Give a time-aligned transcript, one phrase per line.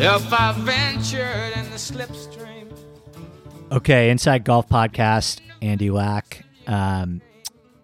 [0.00, 2.72] if I ventured in the slipstream.
[3.72, 7.20] Okay, Inside Golf Podcast, Andy Lack, um,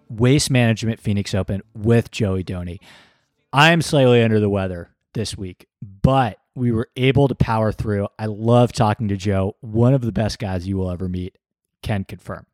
[0.09, 2.79] Waste Management Phoenix Open with Joey Doney.
[3.51, 8.07] I am slightly under the weather this week, but we were able to power through.
[8.17, 11.37] I love talking to Joe, one of the best guys you will ever meet,
[11.83, 12.45] can confirm.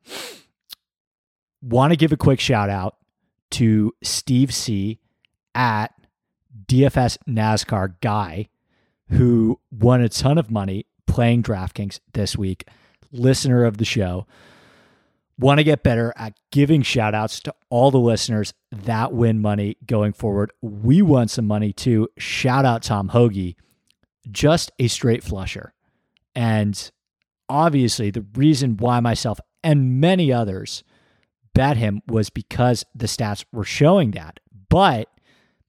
[1.62, 2.98] Want to give a quick shout out
[3.52, 5.00] to Steve C
[5.54, 5.94] at
[6.68, 8.48] DFS NASCAR Guy,
[9.12, 12.68] who won a ton of money playing DraftKings this week,
[13.12, 14.26] listener of the show.
[15.38, 19.78] Want to get better at giving shout outs to all the listeners that win money
[19.86, 20.52] going forward.
[20.62, 22.10] We won some money too.
[22.18, 23.56] Shout out Tom Hoge,
[24.30, 25.74] just a straight flusher.
[26.36, 26.92] And
[27.50, 30.84] obviously, the reason why myself and many others
[31.54, 34.40] bet him was because the stats were showing that.
[34.70, 35.10] But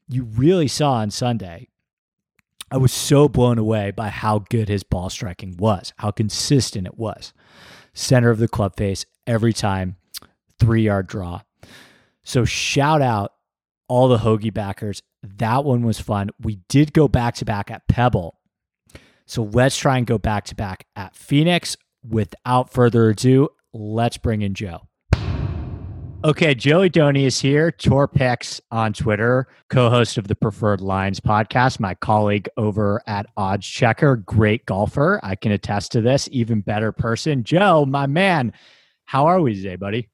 [0.09, 1.69] you really saw on Sunday,
[2.73, 6.97] I was so blown away by how good his ball striking was, how consistent it
[6.97, 7.35] was.
[7.93, 9.97] Center of the club face every time,
[10.59, 11.43] three yard draw.
[12.25, 13.35] So shout out
[13.89, 15.03] all the Hoge backers.
[15.23, 16.31] That one was fun.
[16.41, 18.39] We did go back to back at Pebble.
[19.27, 21.77] So let's try and go back to back at Phoenix.
[22.03, 24.89] Without further ado, let's bring in Joe.
[26.25, 31.95] Okay, Joey Doney is here, Picks on Twitter, co-host of the Preferred Lines podcast, my
[31.95, 35.19] colleague over at Odds Checker, great golfer.
[35.25, 37.43] I can attest to this, even better person.
[37.43, 38.53] Joe, my man,
[39.05, 40.11] how are we today, buddy?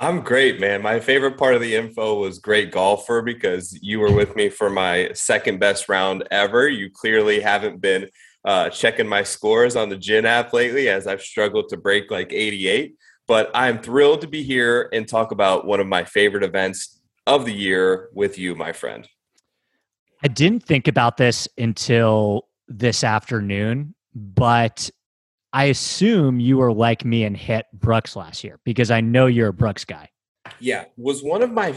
[0.00, 0.82] I'm great, man.
[0.82, 4.68] My favorite part of the info was great golfer because you were with me for
[4.68, 6.68] my second best round ever.
[6.68, 8.08] You clearly haven't been
[8.44, 12.32] uh, checking my scores on the GHIN app lately as I've struggled to break like
[12.32, 12.96] 88.
[13.26, 17.44] But I'm thrilled to be here and talk about one of my favorite events of
[17.44, 19.08] the year with you, my friend.
[20.22, 24.90] I didn't think about this until this afternoon, but
[25.52, 29.48] I assume you were like me and hit Brooks last year because I know you're
[29.48, 30.10] a Brooks guy.
[30.60, 31.74] Yeah, was one of my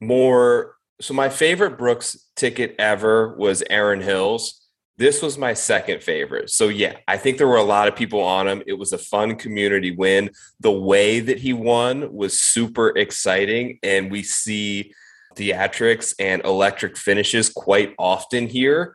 [0.00, 4.61] more so my favorite Brooks ticket ever was Erin Hills
[5.02, 6.48] this was my second favorite.
[6.48, 8.62] So yeah, I think there were a lot of people on him.
[8.68, 10.30] It was a fun community win.
[10.60, 14.94] The way that he won was super exciting and we see
[15.34, 18.94] theatrics and electric finishes quite often here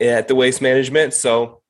[0.00, 1.12] at the Waste Management.
[1.12, 1.60] So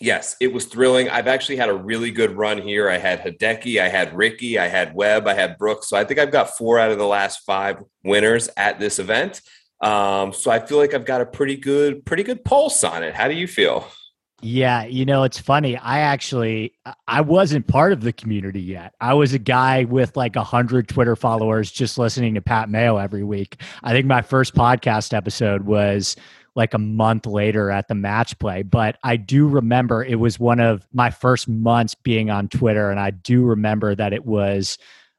[0.00, 1.10] yes, it was thrilling.
[1.10, 2.88] I've actually had a really good run here.
[2.88, 5.88] I had Hideki, I had Ricky, I had Webb, I had Brooks.
[5.88, 9.40] So I think I've got four out of the last five winners at this event.
[9.84, 13.14] Um, so I feel like I've got a pretty good, pretty good pulse on it.
[13.14, 13.86] How do you feel?
[14.40, 15.76] Yeah, you know, it's funny.
[15.76, 16.72] I actually
[17.06, 18.94] I wasn't part of the community yet.
[19.00, 22.96] I was a guy with like a hundred Twitter followers just listening to Pat Mayo
[22.96, 23.60] every week.
[23.82, 26.16] I think my first podcast episode was
[26.54, 28.62] like a month later at the match play.
[28.62, 33.00] But I do remember it was one of my first months being on Twitter, and
[33.00, 34.78] I do remember that it was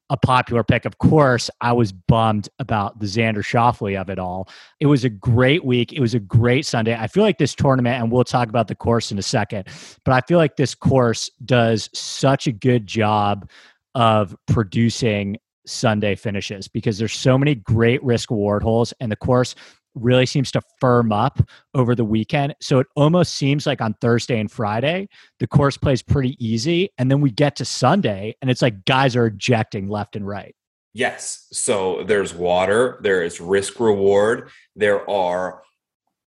[0.09, 0.85] a popular pick.
[0.85, 4.47] Of course, I was bummed about the Xander Schauffele of it all.
[4.79, 5.93] It was a great week.
[5.93, 6.95] It was a great Sunday.
[6.95, 9.67] I feel like this tournament, and we'll talk about the course in a second,
[10.03, 13.49] but I feel like this course does such a good job
[13.95, 19.55] of producing Sunday finishes because there's so many great risk reward holes and the course
[19.95, 21.41] really seems to firm up
[21.73, 22.55] over the weekend.
[22.61, 25.07] So it almost seems like on Thursday and Friday,
[25.39, 26.89] the course plays pretty easy.
[26.97, 30.55] And then we get to Sunday and it's like guys are ejecting left and right.
[30.93, 31.47] Yes.
[31.51, 35.61] So there's water, there is risk reward, there are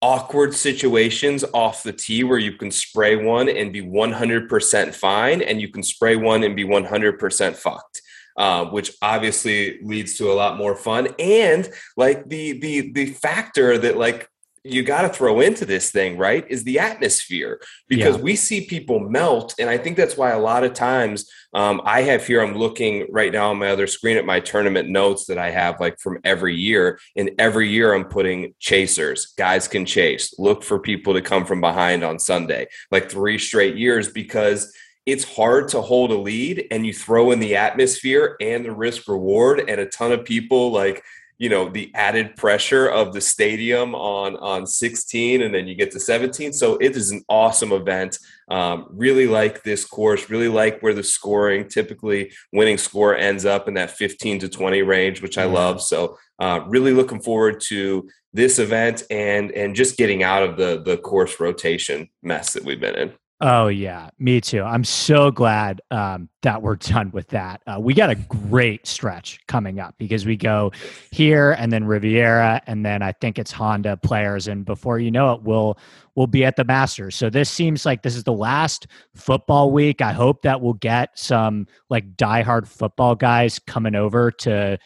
[0.00, 5.60] awkward situations off the tee where you can spray one and be 100% fine, and
[5.60, 8.02] you can spray one and be 100% fucked
[8.36, 13.78] uh, which obviously leads to a lot more fun and like the the the factor
[13.78, 14.28] that like
[14.66, 16.46] you got to throw into this thing, right?
[16.48, 18.22] Is the atmosphere because yeah.
[18.22, 19.54] we see people melt.
[19.58, 23.06] And I think that's why a lot of times um, I have here, I'm looking
[23.10, 26.18] right now on my other screen at my tournament notes that I have like from
[26.24, 26.98] every year.
[27.14, 31.60] And every year I'm putting chasers, guys can chase, look for people to come from
[31.60, 34.74] behind on Sunday, like three straight years because
[35.06, 39.06] it's hard to hold a lead and you throw in the atmosphere and the risk
[39.08, 41.02] reward and a ton of people like
[41.36, 45.90] you know the added pressure of the stadium on on 16 and then you get
[45.90, 48.18] to 17 so it is an awesome event.
[48.48, 53.68] Um, really like this course really like where the scoring typically winning score ends up
[53.68, 55.82] in that 15 to 20 range which i love.
[55.82, 60.82] So uh, really looking forward to this event and and just getting out of the
[60.82, 64.62] the course rotation mess that we've been in Oh yeah, me too.
[64.62, 67.62] I'm so glad um, that we're done with that.
[67.66, 70.72] Uh, we got a great stretch coming up because we go
[71.10, 75.32] here and then Riviera and then I think it's Honda players, and before you know
[75.32, 75.76] it, we'll
[76.14, 77.16] we'll be at the Masters.
[77.16, 80.00] So this seems like this is the last football week.
[80.00, 84.78] I hope that we'll get some like diehard football guys coming over to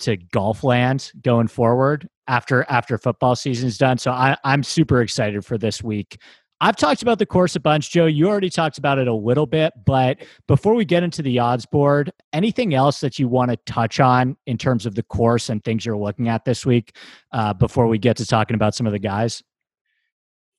[0.00, 3.98] to golf land going forward after after football season's done.
[3.98, 6.18] So I, I'm super excited for this week.
[6.60, 8.06] I've talked about the course a bunch, Joe.
[8.06, 11.66] You already talked about it a little bit, but before we get into the odds
[11.66, 15.62] board, anything else that you want to touch on in terms of the course and
[15.62, 16.96] things you're looking at this week
[17.32, 19.42] uh, before we get to talking about some of the guys?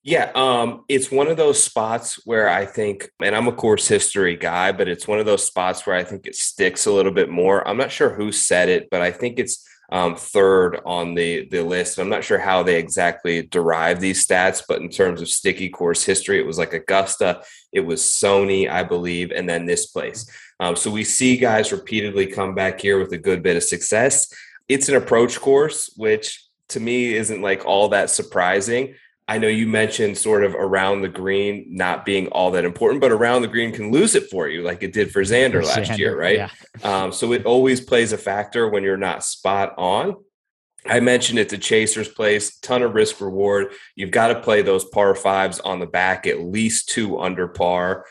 [0.04, 4.38] Yeah, um, it's one of those spots where I think, and I'm a course history
[4.38, 7.30] guy, but it's one of those spots where I think it sticks a little bit
[7.30, 7.68] more.
[7.68, 11.62] I'm not sure who said it, but I think it's um, third on the the
[11.64, 11.98] list.
[11.98, 16.04] I'm not sure how they exactly derive these stats, but in terms of sticky course
[16.04, 17.42] history, it was like Augusta,
[17.72, 20.30] it was Sony, I believe, and then this place.
[20.60, 24.34] Um, so we see guys repeatedly come back here with a good bit of success.
[24.68, 28.96] It's an approach course, which to me isn't like all that surprising.
[29.30, 33.12] I know you mentioned sort of around the green not being all that important, but
[33.12, 35.98] around the green can lose it for you, like it did for Xander last Xander,
[35.98, 36.38] year, right?
[36.38, 36.50] Yeah.
[36.84, 40.16] Um, so it always plays a factor when you're not spot on.
[40.86, 43.74] I mentioned it's a chaser's place, ton of risk reward.
[43.96, 48.06] You've got to play those par fives on the back, at least two under par.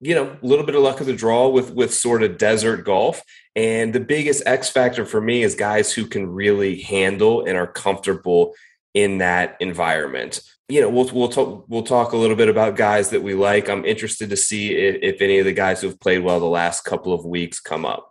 [0.00, 2.84] You know, a little bit of luck of the draw with with sort of desert
[2.84, 3.22] golf.
[3.54, 7.66] And the biggest X factor for me is guys who can really handle and are
[7.66, 8.54] comfortable
[8.94, 10.40] in that environment
[10.72, 13.68] you know, we'll we'll talk we'll talk a little bit about guys that we like.
[13.68, 16.86] I'm interested to see if, if any of the guys who've played well the last
[16.86, 18.10] couple of weeks come up.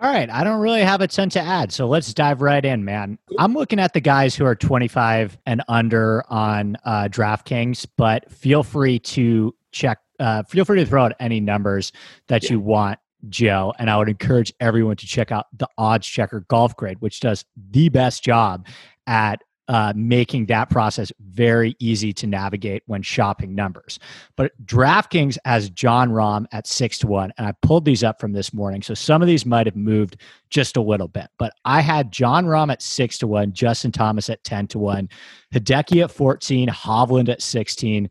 [0.00, 2.84] All right, I don't really have a ton to add, so let's dive right in,
[2.84, 3.16] man.
[3.38, 8.64] I'm looking at the guys who are 25 and under on uh, DraftKings, but feel
[8.64, 9.98] free to check.
[10.18, 11.92] Uh, feel free to throw out any numbers
[12.26, 12.52] that yeah.
[12.52, 12.98] you want,
[13.28, 13.72] Joe.
[13.78, 17.44] And I would encourage everyone to check out the Odds Checker Golf Grid, which does
[17.70, 18.66] the best job
[19.06, 23.98] at uh, making that process very easy to navigate when shopping numbers.
[24.36, 28.32] But DraftKings has Jon Rahm at six to one, and I pulled these up from
[28.32, 28.82] this morning.
[28.82, 30.16] So some of these might have moved
[30.50, 34.30] just a little bit, but I had Jon Rahm at six to one, Justin Thomas
[34.30, 35.08] at 10 to one,
[35.54, 38.08] Hideki at 14, Hovland at 16,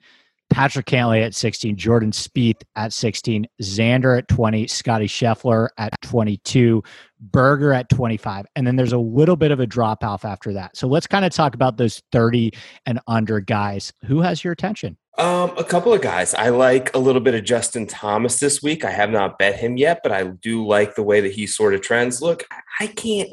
[0.49, 6.81] Patrick Cantlay at 16, Jordan Spieth at 16, Xander at 20, Scotty Scheffler at 22,
[7.19, 8.45] Berger at 25.
[8.55, 10.77] And then there's a little bit of a drop off after that.
[10.77, 12.51] So let's kind of talk about those 30
[12.85, 13.93] and under guys.
[14.05, 14.97] Who has your attention?
[15.17, 16.35] Um, a couple of guys.
[16.35, 18.85] I like a little bit of Justin Thomas this week.
[18.85, 21.73] I have not bet him yet, but I do like the way that he sort
[21.73, 22.21] of trends.
[22.21, 22.45] Look,
[22.79, 23.29] I can't,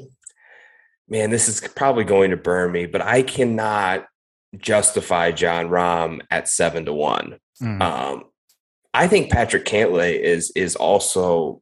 [1.08, 4.06] man, this is probably going to burn me, but I cannot
[4.56, 7.38] justify Jon Rahm at seven to one.
[7.62, 7.82] Mm.
[7.82, 8.24] Um,
[8.94, 11.60] I think Patrick Cantlay is is also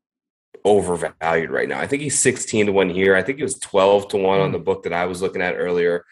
[0.65, 1.81] overvalued right now.
[1.81, 3.17] I think he's 16 to 1 here.
[3.17, 4.45] I think he was 12 to 1 mm.
[4.45, 6.05] on the book that I was looking at earlier.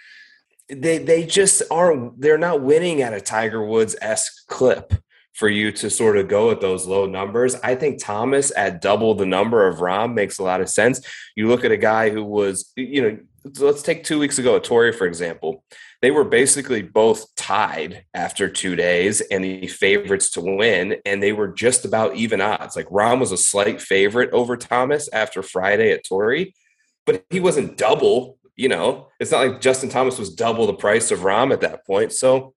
[0.68, 4.94] They they just aren't they're not winning at a Tiger Woods esque clip
[5.32, 7.56] for you to sort of go at those low numbers.
[7.56, 11.00] I think Thomas at double the number of Rahm makes a lot of sense.
[11.34, 13.18] You look at a guy who was, you know,
[13.58, 15.64] let's take two weeks ago, at Torrey, for example
[16.02, 20.96] they were basically both tied after two days and the favorites to win.
[21.04, 22.74] And they were just about even odds.
[22.74, 26.54] Like Rahm was a slight favorite over Thomas after Friday at Torrey,
[27.04, 28.38] but he wasn't double.
[28.56, 31.86] You know, it's not like Justin Thomas was double the price of Rahm at that
[31.86, 32.12] point.
[32.12, 32.54] So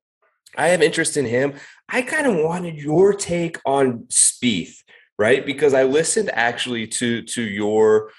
[0.56, 1.54] I have interest in him.
[1.90, 4.76] I kind of wanted your take on Spieth,
[5.18, 5.46] right?
[5.46, 8.12] Because I listened actually to to your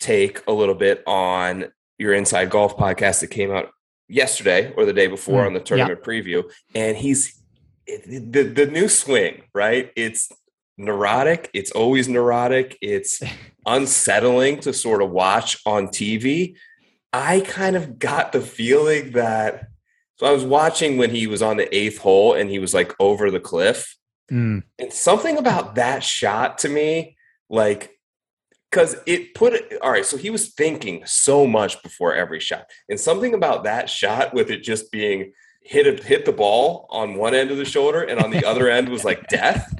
[0.00, 1.66] take a little bit on
[1.98, 3.70] your Inside Golf podcast that came out
[4.08, 6.06] yesterday or the day before mm, on the tournament yeah.
[6.06, 7.42] preview, and he's
[7.86, 9.90] the the new swing, right?
[9.96, 10.30] It's
[10.78, 11.50] neurotic.
[11.54, 12.76] It's always neurotic.
[12.80, 13.22] It's
[13.66, 16.56] unsettling to sort of watch on TV.
[17.12, 19.68] I kind of got the feeling that
[20.16, 22.94] so I was watching when he was on the eighth hole and he was like
[22.98, 23.96] over the cliff.
[24.30, 24.62] Mm.
[24.78, 27.16] And something about that shot to me,
[27.50, 27.95] like
[28.70, 32.66] because it put it all right so he was thinking so much before every shot.
[32.88, 35.32] And something about that shot with it just being
[35.66, 38.70] hit a, hit the ball on one end of the shoulder and on the other
[38.70, 39.74] end was like death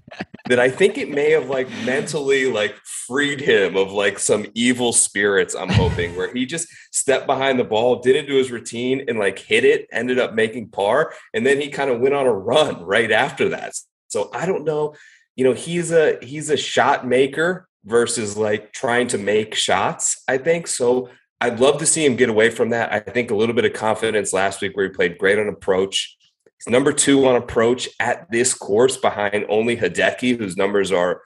[0.48, 4.92] that i think it may have like mentally like freed him of like some evil
[4.92, 9.18] spirits i'm hoping where he just stepped behind the ball didn't do his routine and
[9.18, 12.32] like hit it ended up making par and then he kind of went on a
[12.32, 13.74] run right after that.
[14.08, 14.94] So i don't know
[15.36, 20.38] you know he's a he's a shot maker versus like trying to make shots, I
[20.38, 20.66] think.
[20.66, 21.08] So
[21.40, 22.92] I'd love to see him get away from that.
[22.92, 26.16] I think a little bit of confidence last week where he played great on approach.
[26.58, 31.22] He's number two on approach at this course behind only Hideki, whose numbers are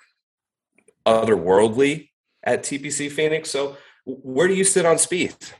[1.07, 2.11] otherworldly
[2.43, 3.50] at TPC Phoenix.
[3.50, 5.52] So, where do you sit on Spieth?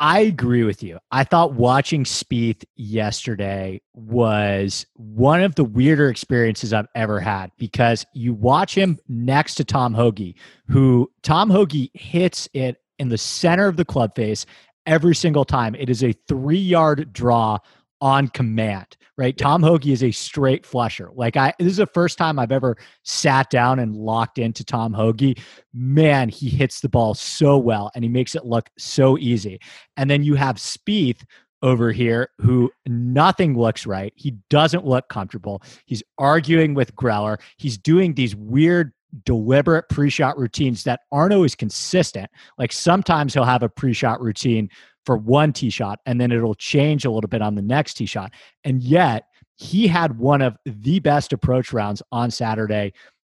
[0.00, 0.98] I agree with you.
[1.10, 8.06] I thought watching Spieth yesterday was one of the weirder experiences I've ever had because
[8.14, 10.36] you watch him next to Tom Hoge,
[10.68, 14.46] who Tom Hoge hits it in the center of the club face
[14.86, 15.74] every single time.
[15.74, 17.58] It is a three yard draw
[18.00, 19.36] on command, right?
[19.36, 21.10] Tom Hoge is a straight flusher.
[21.14, 24.92] Like I this is the first time I've ever sat down and locked into Tom
[24.92, 25.36] Hoge.
[25.72, 29.58] Man, he hits the ball so well and he makes it look so easy.
[29.96, 31.22] And then you have Spieth
[31.62, 34.12] over here who nothing looks right.
[34.14, 35.62] He doesn't look comfortable.
[35.86, 37.40] He's arguing with Greller.
[37.56, 38.92] He's doing these weird
[39.24, 42.30] deliberate pre-shot routines that aren't always consistent.
[42.58, 44.68] Like sometimes he'll have a pre-shot routine
[45.08, 48.04] for one tee shot and then it'll change a little bit on the next tee
[48.04, 48.30] shot.
[48.62, 49.24] And yet
[49.56, 52.92] he had one of the best approach rounds on Saturday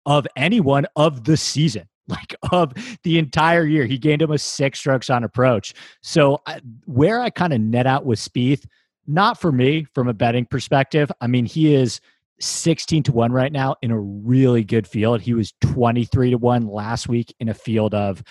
[0.07, 1.87] of anyone of the season.
[2.09, 2.73] Like of
[3.03, 5.75] the entire year, he gained almost six strokes on approach.
[6.01, 8.65] So, I, where I kind of net out with Spieth,
[9.05, 11.11] not for me from a betting perspective.
[11.21, 12.01] I mean, he is
[12.39, 15.21] 16 to 1 right now in a really good field.
[15.21, 18.23] He was 23 to 1 last week in a field of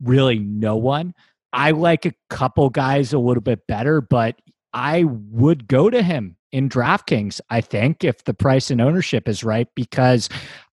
[0.00, 1.12] really no one.
[1.56, 4.36] I like a couple guys a little bit better, but
[4.74, 9.42] I would go to him in DraftKings, I think, if the price and ownership is
[9.42, 10.28] right, because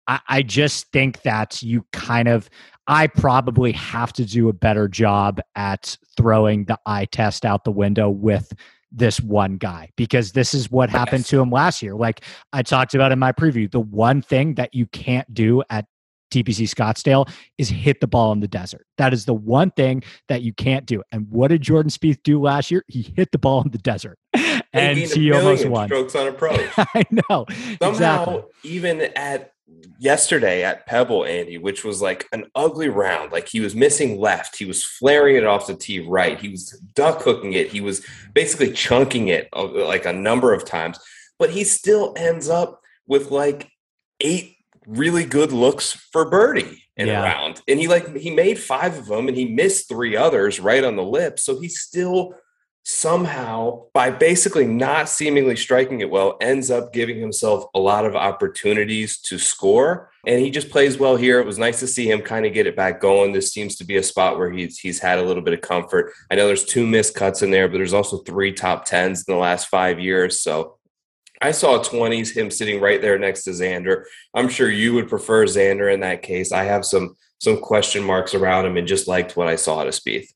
[0.08, 2.50] I, I just think that you kind of,
[2.88, 7.70] I probably have to do a better job at throwing the eye test out the
[7.70, 8.52] window with
[8.90, 11.94] this one guy because this is what happened to him last year.
[11.94, 12.22] Like
[12.52, 15.86] I talked about in my preview, the one thing that you can't do at
[16.32, 18.86] TPC Scottsdale is hit the ball in the desert.
[18.98, 21.02] That is the one thing that you can't do.
[21.12, 22.84] And what did Jordan Spieth do last year?
[22.88, 24.18] He hit the ball in the desert,
[24.72, 25.88] and he, almost won.
[25.88, 26.70] Strokes on approach.
[26.76, 27.46] I know.
[27.80, 28.42] Somehow, exactly.
[28.64, 29.52] even at
[29.98, 33.32] yesterday at Pebble, Andy, which was like an ugly round.
[33.32, 36.70] Like he was missing left, he was flaring it off the tee right, he was
[36.94, 40.98] duck hooking it, he was basically chunking it uh, like a number of times,
[41.38, 43.70] but he still ends up with like
[44.20, 47.20] eight really good looks for birdie in yeah.
[47.20, 47.62] a round.
[47.68, 50.96] And he like he made five of them and he missed three others right on
[50.96, 51.38] the lip.
[51.38, 52.34] So he still
[52.84, 58.16] somehow by basically not seemingly striking it well ends up giving himself a lot of
[58.16, 62.20] opportunities to score and he just plays well here it was nice to see him
[62.20, 64.98] kind of get it back going this seems to be a spot where he's he's
[64.98, 67.76] had a little bit of comfort i know there's two missed cuts in there but
[67.76, 70.76] there's also three top 10s in the last 5 years so
[71.42, 74.04] I saw 20s, him sitting right there next to Xander.
[74.32, 76.52] I'm sure you would prefer Xander in that case.
[76.52, 79.88] I have some some question marks around him and just liked what I saw at
[79.88, 80.28] a Spieth.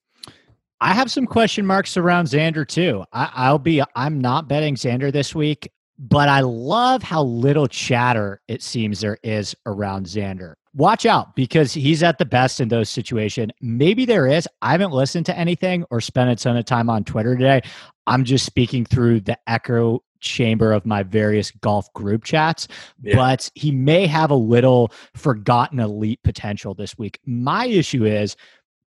[0.81, 3.05] I have some question marks around Xander too.
[3.13, 3.83] I, will be.
[3.95, 9.19] I'm not betting Xander this week, but I love how little chatter it seems there
[9.23, 10.55] is around Xander.
[10.75, 13.51] Watch out because he's at the best in those situations.
[13.63, 14.47] Maybe there is.
[14.61, 17.63] I haven't listened to anything or spent a ton of time on Twitter today.
[18.07, 22.69] I'm just speaking through the echo chamber of my various golf group chats,
[23.03, 23.17] yeah.
[23.17, 27.21] but he may have a little forgotten elite potential this week.
[27.25, 28.37] My issue is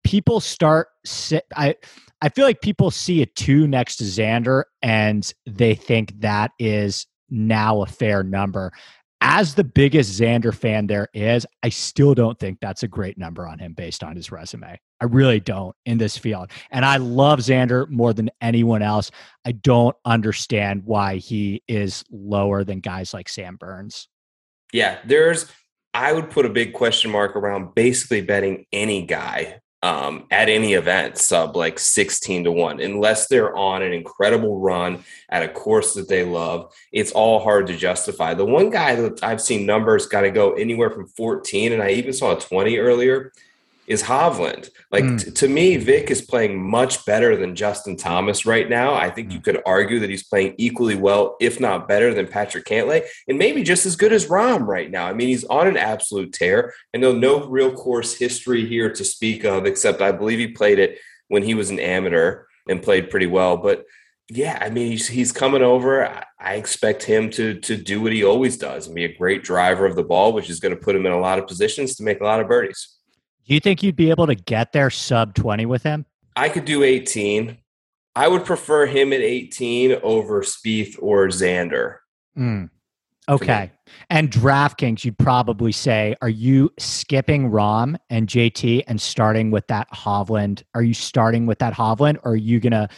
[0.04, 0.88] people start
[1.56, 1.74] I
[2.20, 7.06] I feel like people see a two next to Xander and they think that is
[7.30, 8.72] now a fair number.
[9.20, 13.46] As the biggest Xander fan there is, I still don't think that's a great number
[13.46, 14.78] on him based on his resume.
[15.00, 16.50] I really don't in this field.
[16.70, 19.10] And I love Xander more than anyone else.
[19.44, 24.08] I don't understand why he is lower than guys like Sam Burns.
[24.72, 25.50] Yeah, there's
[25.94, 30.74] I would put a big question mark around basically betting any guy um, at any
[30.74, 35.94] event sub like 16 to 1 unless they're on an incredible run at a course
[35.94, 36.74] that they love.
[36.92, 38.34] It's all hard to justify.
[38.34, 41.90] The one guy that i've seen numbers got to go anywhere from 14 and i
[41.90, 43.32] even saw a 20 earlier
[43.88, 44.68] is Hovland.
[44.92, 45.24] Like mm.
[45.24, 48.94] t- to me, Vic is playing much better than Justin Thomas right now.
[48.94, 52.66] I think you could argue that he's playing equally well, if not better, than Patrick
[52.66, 55.06] Cantlay, and maybe just as good as Rahm right now.
[55.06, 56.74] I mean, he's on an absolute tear.
[56.94, 60.78] I know no real course history here to speak of, except I believe he played
[60.78, 63.56] it when he was an amateur and played pretty well.
[63.56, 63.86] But
[64.30, 66.22] yeah, I mean, he's, he's coming over.
[66.38, 69.86] I expect him to to do what he always does and be a great driver
[69.86, 72.04] of the ball, which is going to put him in a lot of positions to
[72.04, 72.97] make a lot of birdies.
[73.48, 76.04] Do you think you'd be able to get there sub 20 with him?
[76.36, 77.56] I could do 18.
[78.14, 81.96] I would prefer him at 18 over Spieth or Xander.
[82.36, 82.68] Mm.
[83.26, 83.72] Okay.
[84.10, 89.88] And DraftKings, you'd probably say, are you skipping Rahm and JT and starting with that
[89.92, 90.62] Hovland?
[90.74, 92.88] Are you starting with that Hovland or are you going to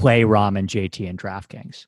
[0.00, 1.86] play Rahm and JT in DraftKings?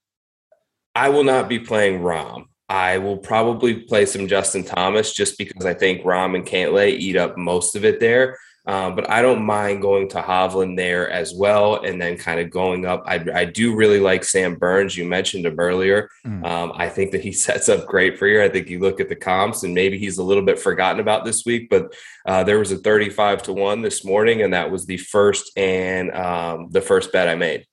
[0.95, 2.47] I will not be playing Rahm.
[2.73, 7.19] I will probably play some Justin Thomas just because I think Rahm and Cantlay eat
[7.19, 8.39] up most of it there.
[8.65, 12.49] Um, but I don't mind going to Hovland there as well, and then kind of
[12.49, 13.03] going up.
[13.05, 14.97] I, I do really like Sam Burns.
[14.97, 16.09] You mentioned him earlier.
[16.25, 16.47] Mm.
[16.47, 18.43] Um, I think that he sets up great for you.
[18.43, 21.27] I think you look at the comps, and maybe he's a little bit forgotten about
[21.27, 21.69] this week.
[21.69, 21.93] But
[22.25, 26.11] uh, there was a thirty-five to one this morning, and that was the first and
[26.13, 27.67] um, the first bet I made.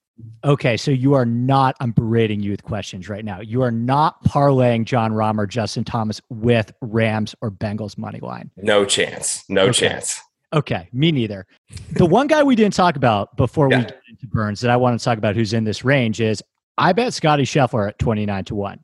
[0.43, 1.75] Okay, so you are not.
[1.79, 3.41] I'm berating you with questions right now.
[3.41, 8.49] You are not parlaying Jon Rahm or Justin Thomas with Rams or Bengals money line.
[8.57, 9.43] No chance.
[9.49, 9.71] No okay.
[9.71, 10.19] chance.
[10.51, 11.45] Okay, me neither.
[11.91, 13.79] The one guy we didn't talk about before yeah.
[13.79, 16.41] we get into Burns that I want to talk about who's in this range is
[16.77, 18.79] I bet Scotty Scheffler at 29 to 1.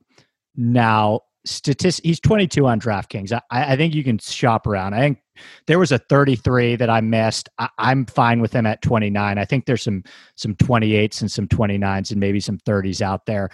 [0.57, 3.31] Now, statistic he's 22 on DraftKings.
[3.31, 4.93] I, I think you can shop around.
[4.93, 5.19] I think
[5.67, 7.49] there was a 33 that I missed.
[7.59, 9.37] I, am fine with him at 29.
[9.37, 10.03] I think there's some
[10.35, 13.49] some 28s and some 29s and maybe some 30s out there.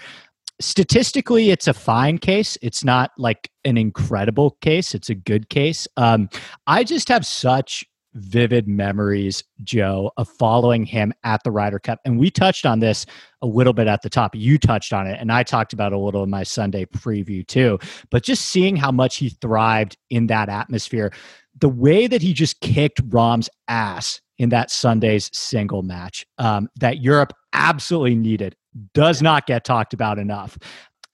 [0.60, 2.58] Statistically, it's a fine case.
[2.62, 4.94] It's not like an incredible case.
[4.94, 5.88] It's a good case.
[5.98, 6.30] Um,
[6.68, 7.84] I just have such
[8.14, 12.00] vivid memories, Joe, of following him at the Ryder Cup.
[12.06, 13.06] And we touched on this
[13.42, 14.36] a little bit at the top.
[14.36, 17.80] You touched on it, and I talked about a little in my Sunday preview too.
[18.10, 21.12] But just seeing how much he thrived in that atmosphere,
[21.60, 27.02] the way that he just kicked Rahm's ass in that Sunday's single match um, that
[27.02, 28.56] Europe absolutely needed
[28.94, 30.58] does not get talked about enough.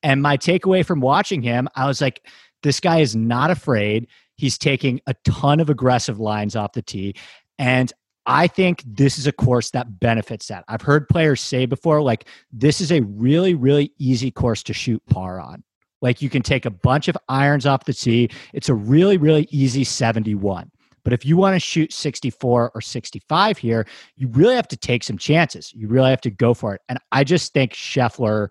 [0.04, 2.26] And my takeaway from watching him, I was like,
[2.64, 4.08] this guy is not afraid.
[4.38, 7.16] He's taking a ton of aggressive lines off the tee.
[7.60, 7.92] And
[8.26, 10.64] I think this is a course that benefits that.
[10.68, 15.02] I've heard players say before, like, this is a really, really easy course to shoot
[15.10, 15.64] par on.
[16.02, 18.30] Like, you can take a bunch of irons off the tee.
[18.54, 20.70] It's a really, really easy 71.
[21.04, 25.06] But if you want to shoot 64 or 65 here, you really have to take
[25.06, 25.72] some chances.
[25.74, 26.82] You really have to go for it.
[26.90, 28.50] And I just think Scheffler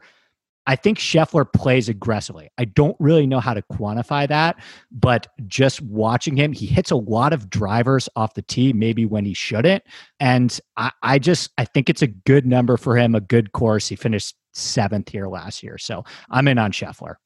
[0.67, 2.49] I think Scheffler plays aggressively.
[2.59, 4.57] I don't really know how to quantify that,
[4.91, 9.25] but just watching him, he hits a lot of drivers off the tee, maybe when
[9.25, 9.85] he shouldn't.
[10.19, 13.89] And I, I just I think it's a good number for him, a good course.
[13.89, 15.79] He finished seventh here last year.
[15.79, 17.17] So I'm in on Scheffler.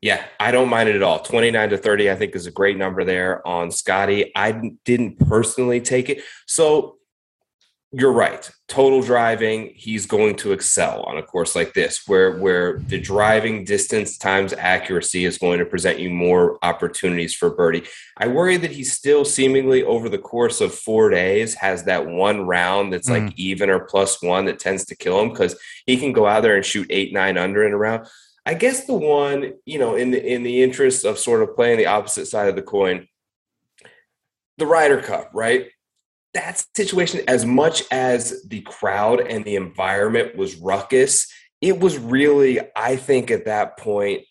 [0.00, 1.18] Yeah, I don't mind it at all.
[1.18, 4.30] 29 to 30, I think, is a great number there on Scotty.
[4.36, 6.22] I didn't personally take it.
[6.46, 6.97] So
[7.90, 8.50] you're right.
[8.66, 13.64] Total driving, he's going to excel on a course like this, where where the driving
[13.64, 17.84] distance times accuracy is going to present you more opportunities for birdie.
[18.18, 22.46] I worry that he still seemingly over the course of four days has that one
[22.46, 23.24] round that's mm.
[23.26, 26.42] like even or plus one that tends to kill him because he can go out
[26.42, 28.06] there and shoot eight, nine under in a round.
[28.44, 31.78] I guess the one, you know, in the in the interest of sort of playing
[31.78, 33.08] the opposite side of the coin,
[34.58, 35.70] the Ryder Cup, right?
[36.38, 41.26] That situation, as much as the crowd and the environment was ruckus,
[41.60, 44.22] it was really, I think, at that point,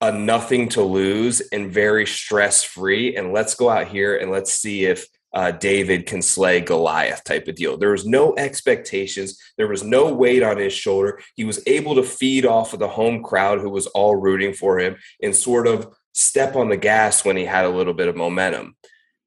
[0.00, 3.16] a nothing to lose and very stress free.
[3.16, 7.46] And let's go out here and let's see if uh, David can slay Goliath type
[7.46, 7.76] of deal.
[7.76, 9.38] There was no expectations.
[9.58, 11.20] There was no weight on his shoulder.
[11.36, 14.80] He was able to feed off of the home crowd who was all rooting for
[14.80, 18.16] him and sort of step on the gas when he had a little bit of
[18.16, 18.74] momentum.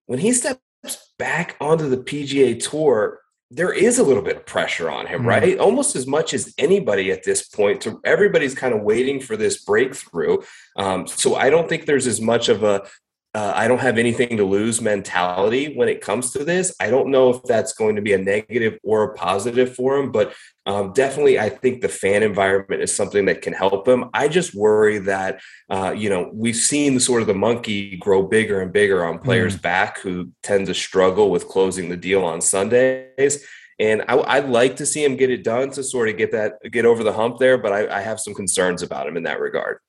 [0.08, 0.63] When he stepped
[1.18, 3.20] back onto the PGA Tour,
[3.52, 5.30] there is a little bit of pressure on him, mm-hmm.
[5.30, 5.60] right?
[5.60, 7.82] Almost as much as anybody at this point.
[7.82, 10.38] To everybody's kind of waiting for this breakthrough.
[10.76, 12.88] Um, so I don't think there's as much of a
[13.36, 16.76] uh, I don't have anything to lose mentality when it comes to this.
[16.80, 20.12] I don't know if that's going to be a negative or a positive for him,
[20.12, 20.34] but
[20.68, 24.10] um, definitely, I think the fan environment is something that can help him.
[24.14, 28.62] I just worry that, uh, you know, we've seen sort of the monkey grow bigger
[28.62, 29.64] and bigger on players' mm.
[29.64, 33.44] back who tend to struggle with closing the deal on Sundays.
[33.80, 36.60] And I, would like to see him get it done to sort of get that
[36.72, 39.40] get over the hump there, but I, I have some concerns about him in that
[39.40, 39.80] regard.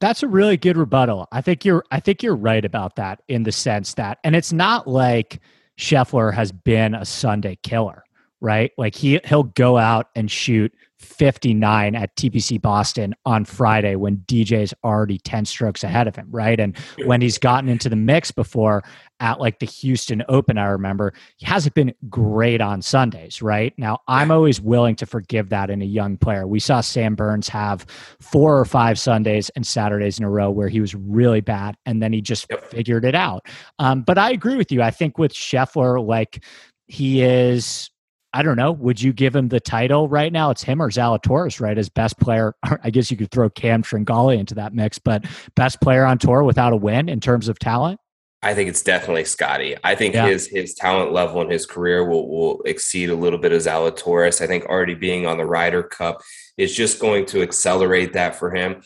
[0.00, 1.28] That's a really good rebuttal.
[1.30, 4.52] I think you're I think you're right about that in the sense that and it's
[4.52, 5.40] not like
[5.78, 8.04] Scheffler has been a Sunday killer,
[8.40, 8.72] right?
[8.78, 14.74] Like he he'll go out and shoot 59 at TPC Boston on Friday when DJ's
[14.84, 16.60] already 10 strokes ahead of him, right?
[16.60, 18.84] And when he's gotten into the mix before
[19.18, 23.72] at like the Houston Open, I remember he hasn't been great on Sundays, right?
[23.78, 26.46] Now, I'm always willing to forgive that in a young player.
[26.46, 27.86] We saw Sam Burns have
[28.20, 32.02] four or five Sundays and Saturdays in a row where he was really bad and
[32.02, 33.46] then he just figured it out.
[33.78, 34.82] Um, but I agree with you.
[34.82, 36.44] I think with Scheffler, like
[36.88, 37.90] he is
[38.32, 38.70] I don't know.
[38.72, 40.50] Would you give him the title right now?
[40.50, 41.76] It's him or Zalatoris, right?
[41.76, 42.54] As best player.
[42.62, 45.24] I guess you could throw Cam Tringale into that mix, but
[45.56, 47.98] best player on tour without a win in terms of talent.
[48.42, 49.76] I think it's definitely Scotty.
[49.84, 50.28] I think Yeah.
[50.28, 54.40] his his talent level in his career will will exceed a little bit of Zalatoris.
[54.40, 56.22] I think already being on the Ryder Cup
[56.56, 58.82] is just going to accelerate that for him.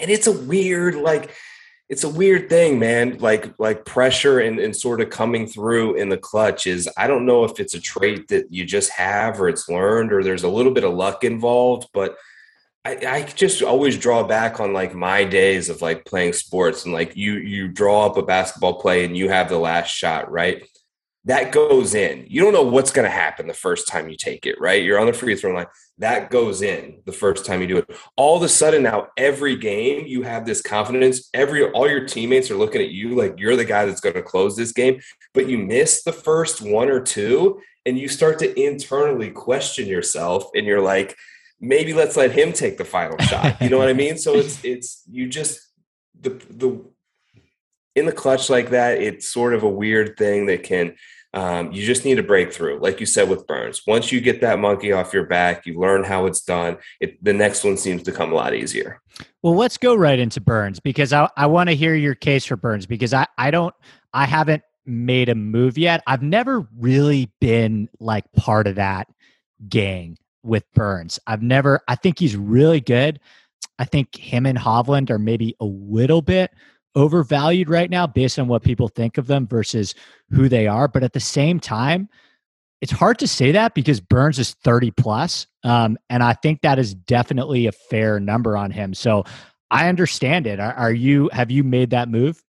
[0.00, 1.34] And it's a weird like
[1.88, 3.18] it's a weird thing, man.
[3.18, 7.26] Like like pressure and, and sort of coming through in the clutch is I don't
[7.26, 10.50] know if it's a trait that you just have or it's learned or there's a
[10.50, 12.16] little bit of luck involved, but
[12.84, 16.92] I, I just always draw back on like my days of like playing sports and
[16.92, 20.62] like you you draw up a basketball play and you have the last shot, right?
[21.24, 22.26] That goes in.
[22.28, 24.82] You don't know what's going to happen the first time you take it, right?
[24.82, 25.66] You're on the free throw line.
[25.98, 27.90] That goes in the first time you do it.
[28.16, 31.28] All of a sudden now every game you have this confidence.
[31.34, 34.22] Every all your teammates are looking at you like you're the guy that's going to
[34.22, 35.00] close this game,
[35.34, 40.44] but you miss the first one or two and you start to internally question yourself
[40.54, 41.16] and you're like
[41.60, 43.60] maybe let's let him take the final shot.
[43.60, 44.18] You know what I mean?
[44.18, 45.60] So it's it's you just
[46.20, 46.84] the the
[47.98, 50.94] in the clutch like that, it's sort of a weird thing that can
[51.34, 53.86] um, you just need a breakthrough, like you said with Burns.
[53.86, 56.78] Once you get that monkey off your back, you learn how it's done.
[57.00, 59.02] It, the next one seems to come a lot easier.
[59.42, 62.56] Well, let's go right into Burns because I, I want to hear your case for
[62.56, 63.74] Burns because I, I don't
[64.14, 66.02] I haven't made a move yet.
[66.06, 69.08] I've never really been like part of that
[69.68, 71.20] gang with Burns.
[71.26, 73.20] I've never I think he's really good.
[73.78, 76.50] I think him and Hovland are maybe a little bit
[76.98, 79.94] overvalued right now based on what people think of them versus
[80.30, 80.88] who they are.
[80.88, 82.08] But at the same time,
[82.80, 86.78] it's hard to say that because Burns is 30 plus, um, and I think that
[86.78, 88.94] is definitely a fair number on him.
[88.94, 89.24] So
[89.70, 90.60] I understand it.
[90.60, 92.42] Are, are you have you made that move?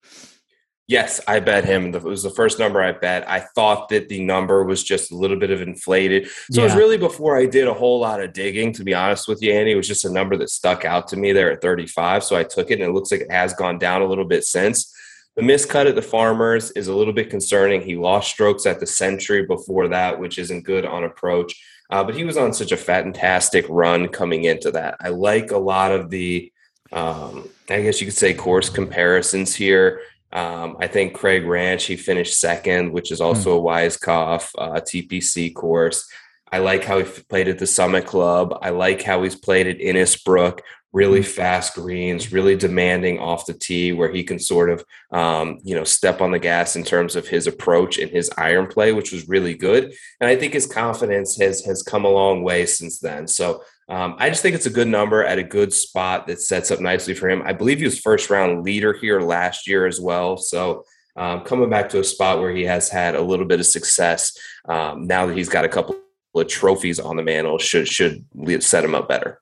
[0.89, 1.95] Yes, I bet him.
[1.95, 3.29] It was the first number I bet.
[3.29, 6.29] I thought that the number was just a little bit of inflated.
[6.51, 9.29] So it was really before I did a whole lot of digging, to be honest
[9.29, 9.73] with you, Andy.
[9.73, 12.25] It was just a number that stuck out to me there at 35.
[12.25, 14.45] So I took it, and it looks like it has gone down a little bit
[14.45, 14.95] since.
[15.37, 17.83] The miscut at the Farmers is a little bit concerning.
[17.83, 21.55] He lost strokes at the Sentry before that, which isn't good on approach.
[21.91, 24.97] Uh, but he was on such a fantastic run coming into that.
[25.01, 26.51] I like a lot of the,
[26.93, 30.01] um, I guess you could say, course comparisons here.
[30.33, 35.55] Um, I think Craig Ranch, he finished second, which is also a Weiskopf uh, TPC
[35.55, 36.07] course.
[36.51, 38.57] I like how he played at the Summit Club.
[38.63, 40.61] I like how he's played at Innisbrook.
[40.93, 45.75] Really fast greens, really demanding off the tee, where he can sort of, um, you
[45.75, 49.13] know, step on the gas in terms of his approach and his iron play, which
[49.13, 49.93] was really good.
[50.21, 53.29] And I think his confidence has has come a long way since then.
[53.29, 56.71] So um, I just think it's a good number at a good spot that sets
[56.71, 57.43] up nicely for him.
[57.45, 60.37] I believe he was first round leader here last year as well.
[60.37, 60.85] So
[61.17, 64.37] um, coming back to a spot where he has had a little bit of success
[64.69, 65.97] um, now that he's got a couple
[66.35, 68.25] of trophies on the mantle should should
[68.61, 69.41] set him up better.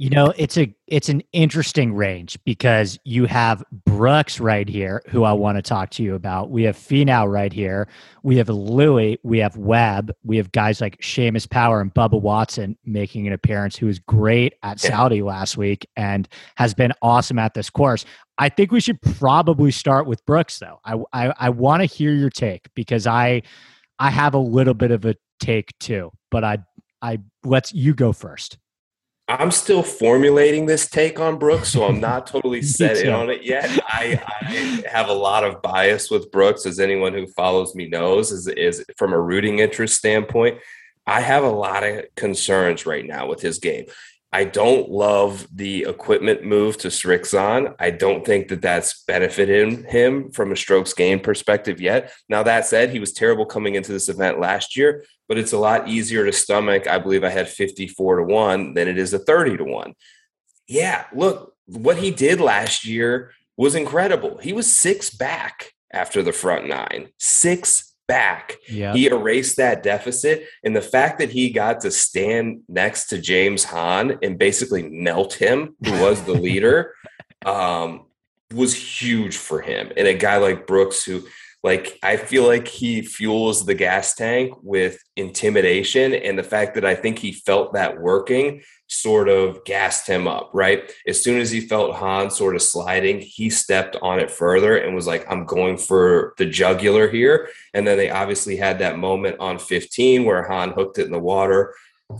[0.00, 5.24] You know, it's a it's an interesting range because you have Brooks right here, who
[5.24, 6.48] I want to talk to you about.
[6.50, 7.86] We have Finau right here.
[8.22, 9.18] We have Louis.
[9.24, 10.12] We have Webb.
[10.24, 14.54] We have guys like Seamus Power and Bubba Watson making an appearance, who was great
[14.62, 14.80] at.
[14.80, 18.06] Saudi last week and has been awesome at this course.
[18.38, 20.80] I think we should probably start with Brooks, though.
[20.82, 23.42] I I, I want to hear your take because I
[23.98, 26.60] I have a little bit of a take too, but I
[27.02, 28.56] I let's you go first.
[29.30, 33.44] I'm still formulating this take on Brooks, so I'm not totally set in on it
[33.44, 33.70] yet.
[33.86, 38.32] I, I have a lot of bias with Brooks, as anyone who follows me knows,
[38.32, 40.58] is, is from a rooting interest standpoint.
[41.06, 43.86] I have a lot of concerns right now with his game.
[44.32, 47.74] I don't love the equipment move to Srixon.
[47.80, 52.12] I don't think that that's benefited him from a strokes gain perspective yet.
[52.28, 55.58] Now, that said, he was terrible coming into this event last year, but it's a
[55.58, 56.86] lot easier to stomach.
[56.86, 59.94] I believe I had 54 to 1 than it is a 30 to 1.
[60.68, 64.38] Yeah, look, what he did last year was incredible.
[64.38, 68.56] He was six back after the front nine, six back.
[68.68, 68.92] Yeah.
[68.92, 70.48] He erased that deficit.
[70.64, 75.34] And the fact that he got to stand next to James Hahn and basically melt
[75.34, 76.92] him, who was the leader,
[77.46, 78.06] um,
[78.52, 79.92] was huge for him.
[79.96, 81.22] And a guy like Brooks, who,
[81.62, 86.12] like, I feel like he fuels the gas tank with intimidation.
[86.12, 90.50] And the fact that I think he felt that working sort of gassed him up,
[90.52, 90.92] right?
[91.06, 94.94] As soon as he felt Hahn sort of sliding, he stepped on it further and
[94.94, 97.48] was like, I'm going for the jugular here.
[97.72, 101.18] And then they obviously had that moment on 15 where Hahn hooked it in the
[101.20, 101.74] water.